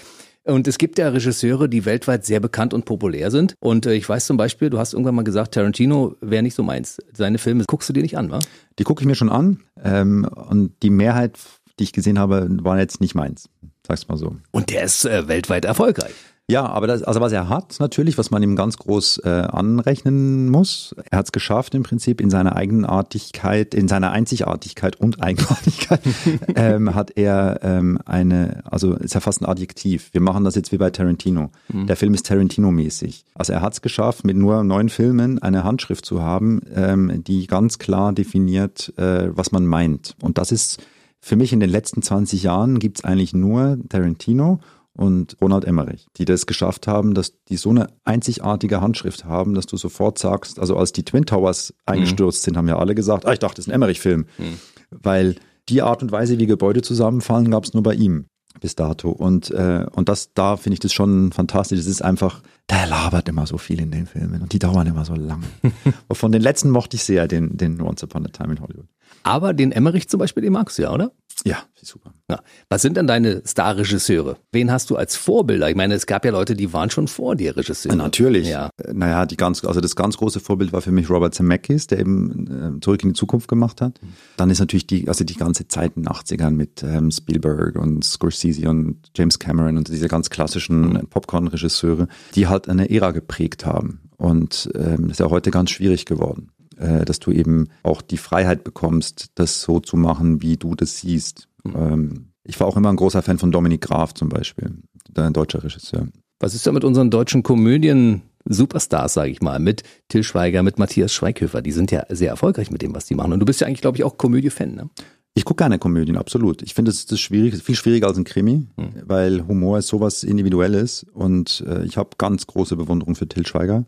[0.45, 3.55] Und es gibt ja Regisseure, die weltweit sehr bekannt und populär sind.
[3.61, 6.63] Und äh, ich weiß zum Beispiel, du hast irgendwann mal gesagt, Tarantino wäre nicht so
[6.63, 6.99] meins.
[7.13, 8.39] Seine Filme guckst du dir nicht an, wa?
[8.79, 9.61] Die gucke ich mir schon an.
[9.83, 11.39] Ähm, und die Mehrheit
[11.81, 13.49] die ich gesehen habe, waren jetzt nicht meins.
[13.87, 14.37] Sag's mal so.
[14.53, 16.15] Und der ist äh, weltweit erfolgreich.
[16.51, 20.49] Ja, aber das, also was er hat natürlich, was man ihm ganz groß äh, anrechnen
[20.49, 26.01] muss, er hat es geschafft im Prinzip in seiner Eigenartigkeit, in seiner Einzigartigkeit und Eigenartigkeit
[26.57, 30.09] ähm, hat er ähm, eine, also ist ja fast ein Adjektiv.
[30.13, 31.53] Wir machen das jetzt wie bei Tarantino.
[31.69, 31.87] Mhm.
[31.87, 33.27] Der Film ist Tarantino-mäßig.
[33.35, 37.47] Also er hat es geschafft, mit nur neun Filmen eine Handschrift zu haben, ähm, die
[37.47, 40.17] ganz klar definiert, äh, was man meint.
[40.21, 40.83] Und das ist
[41.21, 44.61] für mich in den letzten 20 Jahren gibt es eigentlich nur Tarantino
[44.93, 49.67] und Ronald Emmerich, die das geschafft haben, dass die so eine einzigartige Handschrift haben, dass
[49.67, 52.45] du sofort sagst, also als die Twin Towers eingestürzt mhm.
[52.45, 54.27] sind, haben ja alle gesagt, ah, ich dachte, das ist ein Emmerich-Film.
[54.39, 54.59] Mhm.
[54.91, 55.37] Weil
[55.69, 58.27] die Art und Weise, wie Gebäude zusammenfallen, gab es nur bei ihm
[58.61, 59.11] bis dato.
[59.11, 61.79] Und, äh, und das, da finde ich das schon fantastisch.
[61.79, 65.05] Es ist einfach, der labert immer so viel in den Filmen und die dauern immer
[65.05, 65.45] so lang.
[66.09, 68.89] und von den letzten mochte ich sehr den, den Once Upon a Time in Hollywood.
[69.23, 71.13] Aber den Emmerich zum Beispiel, den magst du ja, oder?
[71.45, 72.13] Ja, super.
[72.29, 72.41] Ja.
[72.69, 74.37] Was sind denn deine Starregisseure?
[74.53, 75.71] Wen hast du als Vorbilder?
[75.71, 77.97] Ich meine, es gab ja Leute, die waren schon vor dir Regisseure.
[77.97, 78.49] Natürlich.
[78.49, 78.71] Ja.
[78.93, 82.77] Naja, die ganz, also das ganz große Vorbild war für mich Robert Zemeckis, der eben
[82.77, 84.01] äh, zurück in die Zukunft gemacht hat.
[84.37, 88.05] Dann ist natürlich die, also die ganze Zeit in den 80ern mit ähm, Spielberg und
[88.05, 91.07] Scorsese und James Cameron und diese ganz klassischen mhm.
[91.09, 94.01] Popcorn-Regisseure, die halt eine Ära geprägt haben.
[94.19, 96.51] Und ähm, das ist ja heute ganz schwierig geworden
[96.81, 100.99] äh, dass du eben auch die Freiheit bekommst, das so zu machen, wie du das
[100.99, 101.49] siehst.
[101.65, 101.75] Mhm.
[101.77, 104.73] Ähm, ich war auch immer ein großer Fan von Dominik Graf zum Beispiel,
[105.15, 106.09] ein deutscher Regisseur.
[106.41, 108.23] Was ist da mit unseren deutschen Komödien?
[108.47, 112.71] Superstars, sage ich mal, mit Till Schweiger, mit Matthias Schweighöfer, die sind ja sehr erfolgreich
[112.71, 113.35] mit dem, was die machen.
[113.35, 114.89] Und du bist ja eigentlich, glaube ich, auch Komödie-Fan, ne?
[115.35, 116.63] Ich gucke gerne Komödien, absolut.
[116.63, 118.89] Ich finde, das ist schwierig, viel schwieriger als ein Krimi, hm.
[119.05, 123.85] weil Humor ist sowas Individuelles und äh, ich habe ganz große Bewunderung für Till Schweiger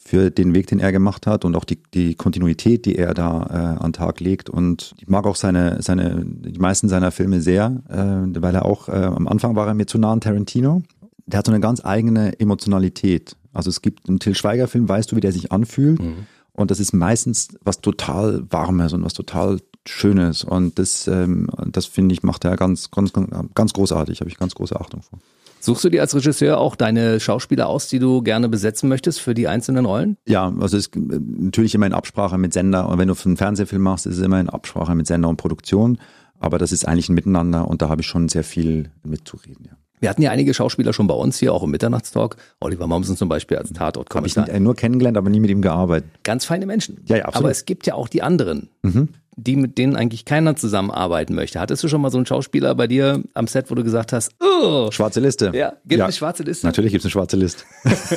[0.00, 3.76] für den Weg, den er gemacht hat und auch die, die Kontinuität, die er da
[3.78, 4.48] äh, an Tag legt.
[4.48, 8.88] Und ich mag auch seine, seine, die meisten seiner Filme sehr, äh, weil er auch,
[8.88, 10.82] äh, am Anfang war er mir zu nah an Tarantino.
[11.26, 13.36] Der hat so eine ganz eigene Emotionalität.
[13.52, 16.00] Also es gibt einen Till Schweiger-Film, weißt du, wie der sich anfühlt.
[16.00, 16.26] Mhm.
[16.52, 20.44] Und das ist meistens was total Warmes und was total Schönes.
[20.44, 23.12] Und das, ähm, das finde ich, macht er ganz, ganz,
[23.54, 24.20] ganz großartig.
[24.20, 25.18] Habe ich ganz große Achtung vor.
[25.60, 29.34] Suchst du dir als Regisseur auch deine Schauspieler aus, die du gerne besetzen möchtest für
[29.34, 30.16] die einzelnen Rollen?
[30.26, 32.88] Ja, also es ist natürlich immer in Absprache mit Sender.
[32.88, 35.98] Und wenn du einen Fernsehfilm machst, ist es immer in Absprache mit Sender und Produktion.
[36.38, 39.77] Aber das ist eigentlich ein Miteinander und da habe ich schon sehr viel mitzureden, ja.
[40.00, 42.36] Wir hatten ja einige Schauspieler schon bei uns hier, auch im Mitternachtstalk.
[42.60, 44.14] Oliver Mommsen zum Beispiel als Tatort.
[44.14, 46.10] Habe ich nur kennengelernt, aber nie mit ihm gearbeitet.
[46.24, 47.00] Ganz feine Menschen.
[47.06, 47.44] Ja, ja, absolut.
[47.44, 48.68] Aber es gibt ja auch die anderen.
[48.82, 49.08] Mhm
[49.38, 51.60] die mit denen eigentlich keiner zusammenarbeiten möchte.
[51.60, 54.32] Hattest du schon mal so einen Schauspieler bei dir am Set, wo du gesagt hast,
[54.40, 55.52] oh, schwarze Liste?
[55.54, 56.06] Ja, gibt ja.
[56.06, 56.66] eine schwarze Liste?
[56.66, 57.62] Natürlich gibt es eine schwarze Liste.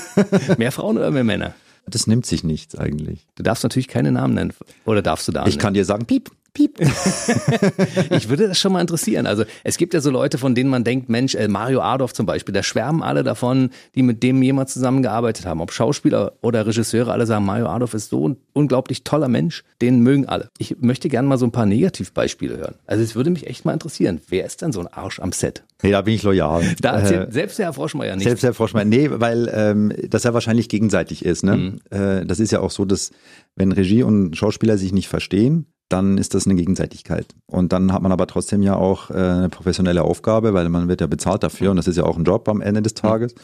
[0.58, 1.54] mehr Frauen oder mehr Männer?
[1.88, 3.28] Das nimmt sich nichts eigentlich.
[3.36, 4.54] Du darfst natürlich keine Namen nennen.
[4.86, 5.46] Oder darfst du da?
[5.46, 6.32] Ich kann dir sagen, piep.
[6.54, 6.80] Piep.
[8.10, 9.26] ich würde das schon mal interessieren.
[9.26, 12.26] Also es gibt ja so Leute, von denen man denkt, Mensch, äh, Mario Adolf zum
[12.26, 15.62] Beispiel, da schwärmen alle davon, die mit dem jemand zusammengearbeitet haben.
[15.62, 20.02] Ob Schauspieler oder Regisseure, alle sagen, Mario Adolf ist so ein unglaublich toller Mensch, den
[20.02, 20.50] mögen alle.
[20.58, 22.76] Ich möchte gerne mal so ein paar Negativbeispiele hören.
[22.86, 25.64] Also es würde mich echt mal interessieren, wer ist denn so ein Arsch am Set?
[25.84, 26.64] Nee, da bin ich loyal.
[26.82, 28.26] Da erzählt äh, selbst der Herr Froschmeier nicht.
[28.26, 31.44] Selbst der Herr Froschmeier, nee, weil ähm, das ja wahrscheinlich gegenseitig ist.
[31.44, 31.58] Ne?
[31.58, 31.80] Mhm.
[31.90, 33.12] Äh, das ist ja auch so, dass
[33.56, 37.36] wenn Regie und Schauspieler sich nicht verstehen, dann ist das eine Gegenseitigkeit.
[37.46, 41.02] Und dann hat man aber trotzdem ja auch äh, eine professionelle Aufgabe, weil man wird
[41.02, 43.36] ja bezahlt dafür und das ist ja auch ein Job am Ende des Tages.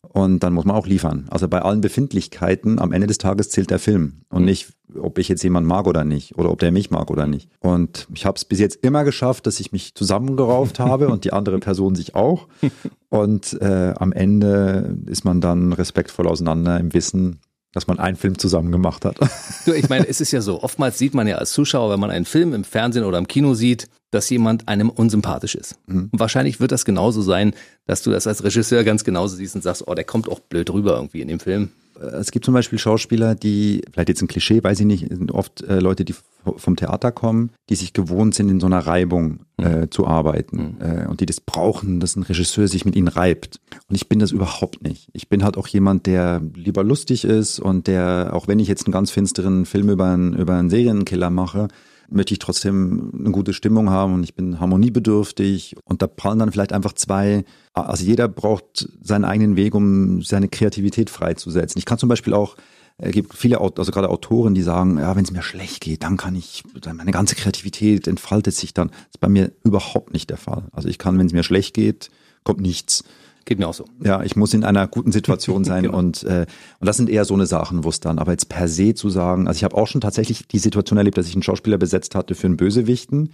[0.00, 1.26] Und dann muss man auch liefern.
[1.28, 5.28] Also bei allen Befindlichkeiten am Ende des Tages zählt der Film und nicht, ob ich
[5.28, 7.50] jetzt jemanden mag oder nicht oder ob der mich mag oder nicht.
[7.60, 11.32] Und ich habe es bis jetzt immer geschafft, dass ich mich zusammengerauft habe und die
[11.32, 12.48] andere Person sich auch.
[13.10, 17.40] Und äh, am Ende ist man dann respektvoll auseinander im Wissen,
[17.78, 19.16] dass man einen Film zusammen gemacht hat.
[19.64, 22.10] Du, ich meine, es ist ja so, oftmals sieht man ja als Zuschauer, wenn man
[22.10, 25.76] einen Film im Fernsehen oder im Kino sieht, dass jemand einem unsympathisch ist.
[25.86, 26.08] Mhm.
[26.10, 27.54] Und wahrscheinlich wird das genauso sein,
[27.86, 30.70] dass du das als Regisseur ganz genauso siehst und sagst, oh, der kommt auch blöd
[30.70, 31.70] rüber irgendwie in dem Film.
[32.00, 35.62] Es gibt zum Beispiel Schauspieler, die, vielleicht jetzt ein Klischee, weiß ich nicht, sind oft
[35.62, 36.14] äh, Leute, die
[36.56, 39.66] vom Theater kommen, die sich gewohnt sind, in so einer Reibung Mhm.
[39.66, 43.60] äh, zu arbeiten äh, und die das brauchen, dass ein Regisseur sich mit ihnen reibt.
[43.88, 45.08] Und ich bin das überhaupt nicht.
[45.12, 48.86] Ich bin halt auch jemand, der lieber lustig ist und der, auch wenn ich jetzt
[48.86, 51.68] einen ganz finsteren Film über einen, über einen Serienkiller mache,
[52.10, 56.52] möchte ich trotzdem eine gute Stimmung haben und ich bin harmoniebedürftig und da prallen dann
[56.52, 61.78] vielleicht einfach zwei, also jeder braucht seinen eigenen Weg, um seine Kreativität freizusetzen.
[61.78, 62.56] Ich kann zum Beispiel auch
[63.00, 66.16] es gibt viele, also gerade Autoren, die sagen, ja, wenn es mir schlecht geht, dann
[66.16, 68.88] kann ich, dann meine ganze Kreativität entfaltet sich dann.
[68.88, 70.64] Das ist bei mir überhaupt nicht der Fall.
[70.72, 72.10] Also ich kann, wenn es mir schlecht geht,
[72.42, 73.04] kommt nichts.
[73.44, 73.84] Geht mir auch so.
[74.02, 75.96] Ja, ich muss in einer guten Situation sein Genau.
[75.96, 76.44] und äh,
[76.80, 79.10] und das sind eher so eine Sachen, wo es dann, aber jetzt per se zu
[79.10, 82.16] sagen, also ich habe auch schon tatsächlich die Situation erlebt, dass ich einen Schauspieler besetzt
[82.16, 83.30] hatte für einen Bösewichten,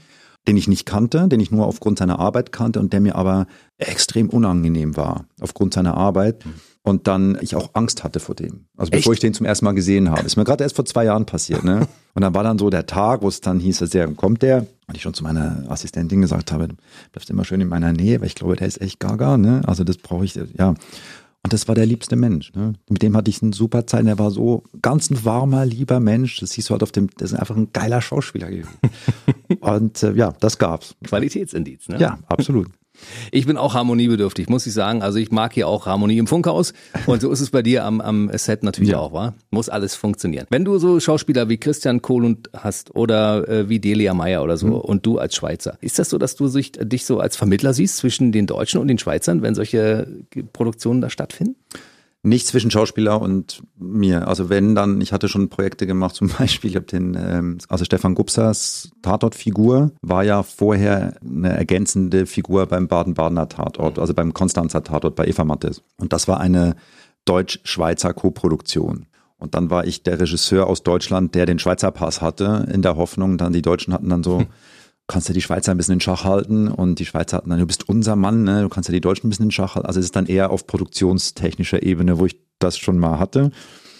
[0.46, 3.46] den ich nicht kannte, den ich nur aufgrund seiner Arbeit kannte und der mir aber
[3.78, 6.44] extrem unangenehm war aufgrund seiner Arbeit
[6.84, 8.66] und dann ich auch Angst hatte vor dem.
[8.76, 9.24] Also bevor Echt?
[9.24, 10.22] ich den zum ersten Mal gesehen habe.
[10.22, 11.88] Ist mir gerade erst vor zwei Jahren passiert, ne?
[12.14, 14.68] Und dann war dann so der Tag, wo es dann hieß, dass der kommt der,
[14.86, 16.76] und ich schon zu meiner Assistentin gesagt habe, du
[17.10, 19.62] bleibst immer schön in meiner Nähe, weil ich glaube, der ist echt gaga, ne?
[19.66, 20.68] Also das brauche ich, ja.
[20.68, 22.52] Und das war der liebste Mensch.
[22.54, 22.74] Ne?
[22.88, 24.06] Mit dem hatte ich eine super Zeit.
[24.06, 26.38] Der war so ganz ein warmer, lieber Mensch.
[26.38, 28.70] Das du halt auf dem, das ist einfach ein geiler Schauspieler gewesen.
[29.60, 30.94] Und äh, ja, das gab's.
[31.04, 31.98] Qualitätsindiz, ne?
[31.98, 32.68] Ja, absolut.
[33.32, 35.02] Ich bin auch harmoniebedürftig, muss ich sagen.
[35.02, 36.72] Also ich mag hier auch Harmonie im Funkhaus.
[37.06, 38.98] Und so ist es bei dir am, am Set natürlich Ja.
[39.00, 39.34] auch, wa?
[39.50, 40.46] Muss alles funktionieren.
[40.50, 44.66] Wenn du so Schauspieler wie Christian Kohlund hast oder äh, wie Delia Meyer oder so
[44.68, 44.72] Mhm.
[44.74, 47.96] und du als Schweizer, ist das so, dass du sich, dich so als Vermittler siehst
[47.96, 50.06] zwischen den Deutschen und den Schweizern, wenn solche
[50.52, 51.56] Produktionen da stattfinden?
[52.26, 54.26] Nicht zwischen Schauspieler und mir.
[54.26, 57.84] Also wenn dann, ich hatte schon Projekte gemacht, zum Beispiel, ich habe den, ähm, also
[57.84, 64.82] Stefan Gupsers Tatortfigur war ja vorher eine ergänzende Figur beim Baden-Badener Tatort, also beim Konstanzer
[64.82, 65.82] Tatort bei Eva Mattes.
[65.98, 66.76] Und das war eine
[67.26, 69.04] deutsch-schweizer Koproduktion.
[69.36, 72.96] Und dann war ich der Regisseur aus Deutschland, der den Schweizer Pass hatte, in der
[72.96, 74.44] Hoffnung, dann die Deutschen hatten dann so,
[75.06, 77.66] kannst du die Schweizer ein bisschen in Schach halten und die Schweizer hatten dann, du
[77.66, 78.62] bist unser Mann, ne?
[78.62, 79.86] du kannst ja die Deutschen ein bisschen in Schach halten.
[79.86, 83.50] Also es ist dann eher auf produktionstechnischer Ebene, wo ich das schon mal hatte.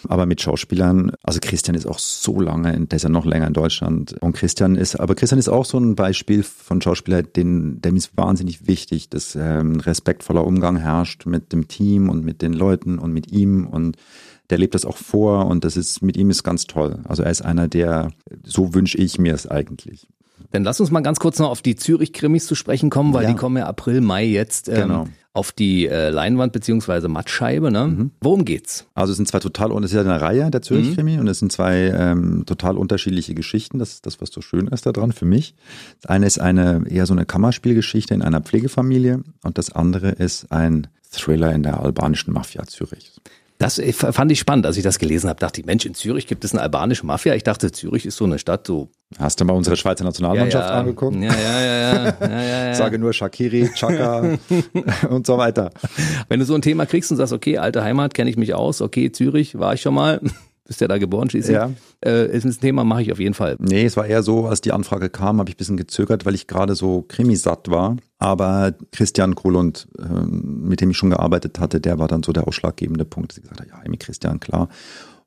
[0.09, 3.53] Aber mit Schauspielern, also Christian ist auch so lange, der ist ja noch länger in
[3.55, 4.15] Deutschland.
[4.21, 8.17] Und Christian ist, aber Christian ist auch so ein Beispiel von Schauspieler, den, dem ist
[8.17, 13.13] wahnsinnig wichtig, dass ähm, respektvoller Umgang herrscht mit dem Team und mit den Leuten und
[13.13, 13.97] mit ihm und
[14.51, 17.01] der lebt das auch vor und das ist, mit ihm ist ganz toll.
[17.05, 18.11] Also er ist einer, der,
[18.43, 20.07] so wünsche ich mir es eigentlich.
[20.51, 23.31] Dann lass uns mal ganz kurz noch auf die Zürich-Krimis zu sprechen kommen, weil Ja.
[23.31, 25.09] die kommen ja April, Mai jetzt ähm, Genau.
[25.33, 27.71] auf die äh, Leinwand beziehungsweise Mattscheibe.
[27.71, 27.87] Ne?
[27.87, 28.11] Mhm.
[28.21, 28.87] Worum geht's?
[28.95, 31.39] Also es sind zwei total, und es ist ja eine Reihe, der Zürich-Krimi, und es
[31.41, 33.79] sind zwei ähm, total unterschiedliche Geschichten.
[33.79, 35.55] Das ist das, was so schön ist daran für mich.
[36.03, 40.53] Das eine ist eine eher so eine Kammerspielgeschichte in einer Pflegefamilie und das andere ist
[40.53, 43.13] ein Thriller in der albanischen Mafia Zürich.
[43.59, 45.39] Das äh, fand ich spannend, als ich das gelesen habe.
[45.39, 47.35] Dachte ich, Mensch, in Zürich gibt es eine albanische Mafia.
[47.37, 48.91] Ich dachte, Zürich ist so eine Stadt, so.
[49.19, 51.17] Hast du mal unsere Schweizer Nationalmannschaft ja, angeguckt?
[51.17, 52.75] Ja, ja, ja, ja, ja, ja, ja.
[52.75, 54.39] Sage nur Shakiri, Chaka
[55.09, 55.71] und so weiter.
[56.29, 58.83] Wenn du so ein Thema kriegst und sagst, okay, alte Heimat, kenne ich mich aus,
[58.83, 60.21] okay, Zürich, war ich schon mal,
[60.67, 61.55] bist ja da geboren schließlich.
[61.55, 61.71] Ja.
[62.05, 63.57] Äh, ist ein Thema, mache ich auf jeden Fall.
[63.61, 66.35] Nee, es war eher so, als die Anfrage kam, habe ich ein bisschen gezögert, weil
[66.35, 67.97] ich gerade so krimisatt war.
[68.19, 72.49] Aber Christian Kohlund, ähm, mit dem ich schon gearbeitet hatte, der war dann so der
[72.49, 74.69] ausschlaggebende Punkt, dass ich gesagt habe, ja, Amy Christian, klar.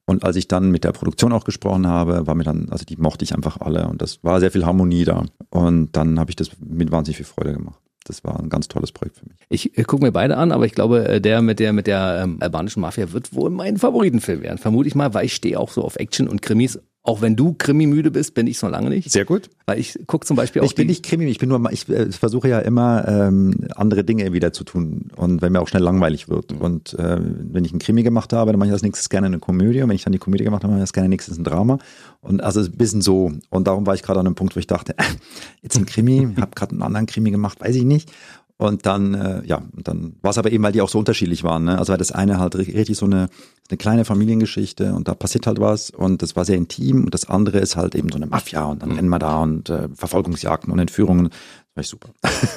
[0.09, 2.95] Und als ich dann mit der Produktion auch gesprochen habe, war mir dann, also die
[2.95, 5.25] mochte ich einfach alle und das war sehr viel Harmonie da.
[5.49, 7.79] Und dann habe ich das mit wahnsinnig viel Freude gemacht.
[8.05, 9.37] Das war ein ganz tolles Projekt für mich.
[9.75, 12.37] Ich gucke mir beide an, aber ich glaube, äh, der mit der mit der ähm,
[12.39, 14.57] albanischen Mafia wird wohl mein Favoritenfilm werden.
[14.57, 16.79] Vermute ich mal, weil ich stehe auch so auf Action und Krimis.
[17.07, 19.09] Auch wenn du Krimi-müde bist, bin ich so lange nicht.
[19.09, 19.49] Sehr gut.
[19.65, 21.87] Weil ich gucke zum Beispiel auch Ich bin nicht Krimi, ich bin nur, mal- ich
[21.87, 25.83] äh, versuche ja immer ähm, andere Dinge wieder zu tun und wenn mir auch schnell
[25.83, 26.51] langweilig wird.
[26.51, 29.39] Und äh, wenn ich einen Krimi gemacht habe, dann mache ich als nächstes gerne eine
[29.39, 31.45] Komödie und wenn ich dann die Komödie gemacht habe, mache ich das gerne nächstes ein
[31.45, 31.79] Drama.
[32.19, 33.31] Und also ein bisschen so.
[33.51, 34.93] Und darum war ich gerade an einem Punkt, wo ich dachte,
[35.61, 38.11] jetzt ein Krimi, habe gerade einen anderen Krimi gemacht, weiß ich nicht.
[38.59, 41.43] Und dann, äh, ja, und dann war es aber eben, weil die auch so unterschiedlich
[41.43, 41.65] waren.
[41.65, 41.77] Ne?
[41.77, 43.29] Also weil das eine halt ri- richtig so eine,
[43.69, 47.29] eine kleine Familiengeschichte und da passiert halt was und das war sehr intim und das
[47.29, 50.73] andere ist halt eben so eine Mafia und dann rennen wir da und äh, Verfolgungsjagden
[50.73, 51.29] und Entführungen.
[51.79, 52.09] Ich super.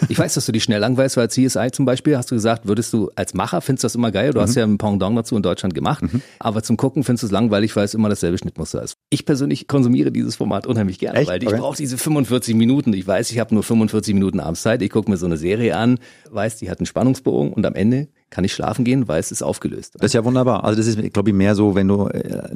[0.08, 2.92] ich weiß, dass du dich schnell langweilst, weil CSI zum Beispiel, hast du gesagt, würdest
[2.92, 5.42] du als Macher, findest du das immer geil, du hast ja ein Pendant dazu in
[5.42, 6.02] Deutschland gemacht,
[6.38, 8.96] aber zum Gucken findest du es langweilig, weil es immer dasselbe Schnittmuster ist.
[9.10, 11.28] Ich persönlich konsumiere dieses Format unheimlich gerne, Echt?
[11.28, 11.58] weil ich Okay.
[11.58, 12.92] brauche diese 45 Minuten.
[12.92, 15.98] Ich weiß, ich habe nur 45 Minuten Abendszeit, ich gucke mir so eine Serie an,
[16.30, 19.42] weiß, die hat einen Spannungsbogen und am Ende kann ich schlafen gehen, weil es ist
[19.42, 19.94] aufgelöst.
[19.98, 20.62] Das ist ja wunderbar.
[20.64, 22.48] Also das ist, glaube ich, mehr so, wenn du, äh,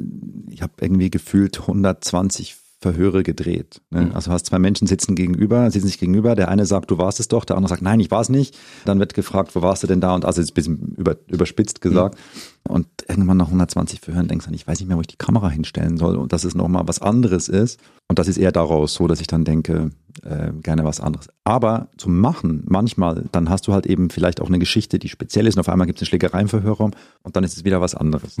[0.49, 3.81] ich habe irgendwie gefühlt 120 Verhöre gedreht.
[3.89, 4.11] Ne?
[4.13, 7.27] Also hast zwei Menschen sitzen gegenüber, sitzen sich gegenüber, der eine sagt, du warst es
[7.27, 8.55] doch, der andere sagt, nein, ich war es nicht.
[8.85, 10.13] Dann wird gefragt, wo warst du denn da?
[10.13, 12.13] Und also ist ein bisschen über, überspitzt gesagt.
[12.13, 12.54] Mhm.
[12.67, 15.49] Und irgendwann nach 120 Verhören denkst du, ich weiß nicht mehr, wo ich die Kamera
[15.49, 17.79] hinstellen soll und dass es nochmal was anderes ist.
[18.07, 19.91] Und das ist eher daraus so, dass ich dann denke,
[20.23, 21.27] äh, gerne was anderes.
[21.43, 25.45] Aber zum Machen, manchmal, dann hast du halt eben vielleicht auch eine Geschichte, die speziell
[25.45, 26.91] ist und auf einmal gibt es eine Schlägerei im Verhörraum
[27.21, 28.37] und dann ist es wieder was anderes.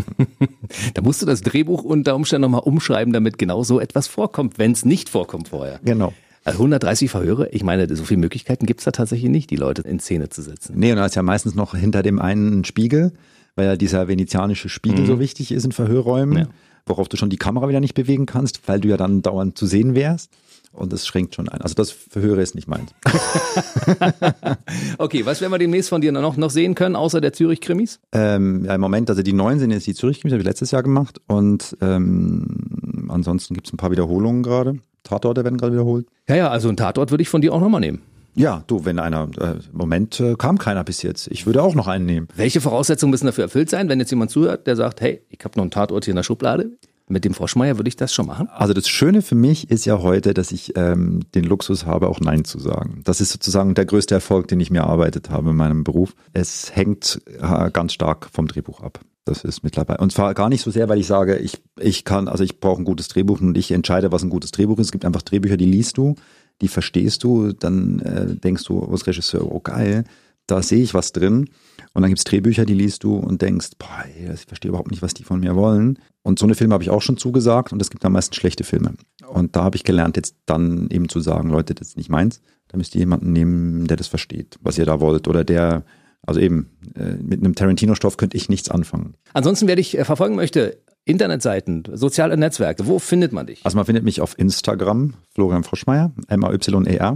[0.93, 4.71] da musst du das Drehbuch unter Umständen nochmal umschreiben, damit genau so etwas vorkommt, wenn
[4.71, 5.79] es nicht vorkommt vorher.
[5.83, 6.13] Genau.
[6.43, 9.81] Also 130 Verhöre, ich meine, so viele Möglichkeiten gibt es da tatsächlich nicht, die Leute
[9.81, 10.75] in Szene zu setzen.
[10.77, 13.13] Nee, und da ist ja meistens noch hinter dem einen Spiegel,
[13.55, 15.07] weil ja dieser venezianische Spiegel mhm.
[15.07, 16.47] so wichtig ist in Verhörräumen, ja.
[16.85, 19.65] worauf du schon die Kamera wieder nicht bewegen kannst, weil du ja dann dauernd zu
[19.65, 20.31] sehen wärst.
[20.75, 21.61] Und das schränkt schon ein.
[21.61, 22.91] Also das Verhöre ist nicht meins.
[24.97, 28.01] okay, was werden wir demnächst von dir noch, noch sehen können, außer der Zürich-Krimis?
[28.11, 30.83] Ähm, ja, im Moment, also die neuen sind jetzt die Zürich-Krimis, habe ich letztes Jahr
[30.83, 31.21] gemacht.
[31.27, 34.79] Und ähm, ansonsten gibt es ein paar Wiederholungen gerade.
[35.03, 36.07] Tatorte werden gerade wiederholt.
[36.27, 38.01] Ja, ja, also ein Tatort würde ich von dir auch nochmal nehmen.
[38.35, 41.27] Ja, du, wenn einer, äh, Moment äh, kam keiner bis jetzt.
[41.31, 42.27] Ich würde auch noch einen nehmen.
[42.35, 45.57] Welche Voraussetzungen müssen dafür erfüllt sein, wenn jetzt jemand zuhört, der sagt, hey, ich habe
[45.57, 46.71] noch einen Tatort hier in der Schublade?
[47.07, 48.49] Mit dem Froschmeier würde ich das schon machen.
[48.49, 52.19] Also das Schöne für mich ist ja heute, dass ich ähm, den Luxus habe, auch
[52.19, 53.01] Nein zu sagen.
[53.03, 56.15] Das ist sozusagen der größte Erfolg, den ich mir erarbeitet habe in meinem Beruf.
[56.33, 58.99] Es hängt äh, ganz stark vom Drehbuch ab.
[59.23, 59.99] Das ist mittlerweile.
[59.99, 62.81] Und zwar gar nicht so sehr, weil ich sage, ich, ich kann, also ich brauche
[62.81, 64.87] ein gutes Drehbuch und ich entscheide, was ein gutes Drehbuch ist.
[64.87, 66.15] Es gibt einfach Drehbücher, die liest du,
[66.61, 70.05] die verstehst du, dann äh, denkst du als Regisseur, oh geil,
[70.47, 71.49] da sehe ich was drin.
[71.93, 75.01] Und dann gibt's Drehbücher, die liest du und denkst, boah, ey, ich verstehe überhaupt nicht,
[75.01, 75.99] was die von mir wollen.
[76.23, 78.63] Und so eine Filme habe ich auch schon zugesagt und es gibt am meisten schlechte
[78.63, 78.93] Filme.
[79.27, 82.41] Und da habe ich gelernt, jetzt dann eben zu sagen, Leute, das ist nicht meins.
[82.67, 85.27] Da müsst ihr jemanden nehmen, der das versteht, was ihr da wollt.
[85.27, 85.85] Oder der,
[86.25, 89.15] also eben, äh, mit einem Tarantino-Stoff könnte ich nichts anfangen.
[89.33, 93.61] Ansonsten, wer dich äh, verfolgen möchte, Internetseiten, soziale Netzwerke, wo findet man dich?
[93.63, 97.15] Also man findet mich auf Instagram, Florian Froschmeier, M-A-Y-E-R.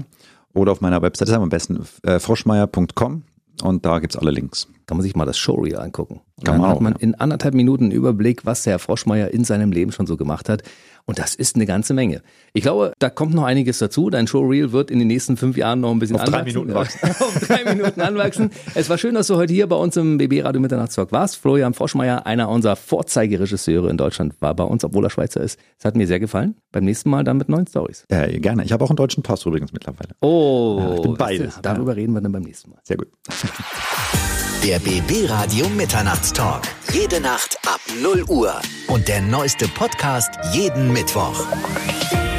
[0.54, 3.24] Oder auf meiner Webseite, am besten äh, froschmeier.com
[3.62, 4.68] und da gibt's alle Links.
[4.88, 6.22] Kann man sich mal das Showreel angucken.
[6.38, 7.00] Und Kann dann man hat man ja.
[7.00, 10.50] in anderthalb Minuten einen Überblick, was der Herr Froschmeier in seinem Leben schon so gemacht
[10.50, 10.64] hat.
[11.10, 12.22] Und das ist eine ganze Menge.
[12.54, 14.12] Ich glaube, da kommt noch einiges dazu.
[14.12, 16.46] Dein Showreel wird in den nächsten fünf Jahren noch ein bisschen Auf anwachsen.
[16.46, 17.00] drei Minuten wachsen.
[17.20, 18.52] Auf drei Minuten anwachsen.
[18.76, 21.38] Es war schön, dass du heute hier bei uns im BB Radio Mitternachtstalk warst.
[21.38, 25.60] Florian Froschmeier, einer unserer Vorzeigeregisseure in Deutschland, war bei uns, obwohl er Schweizer ist.
[25.80, 26.54] Es hat mir sehr gefallen.
[26.72, 28.06] Beim nächsten Mal dann mit neuen Stories.
[28.12, 28.64] Ja, gerne.
[28.64, 30.10] Ich habe auch einen deutschen Pass übrigens mittlerweile.
[30.22, 31.58] Oh, ja, ich bin beides.
[31.64, 32.78] Darüber reden wir dann beim nächsten Mal.
[32.84, 33.08] Sehr gut.
[34.64, 36.64] Der BB Radio Mitternachtstalk.
[36.92, 38.54] Jede Nacht ab 0 Uhr.
[38.88, 42.39] Und der neueste Podcast jeden Mittwoch.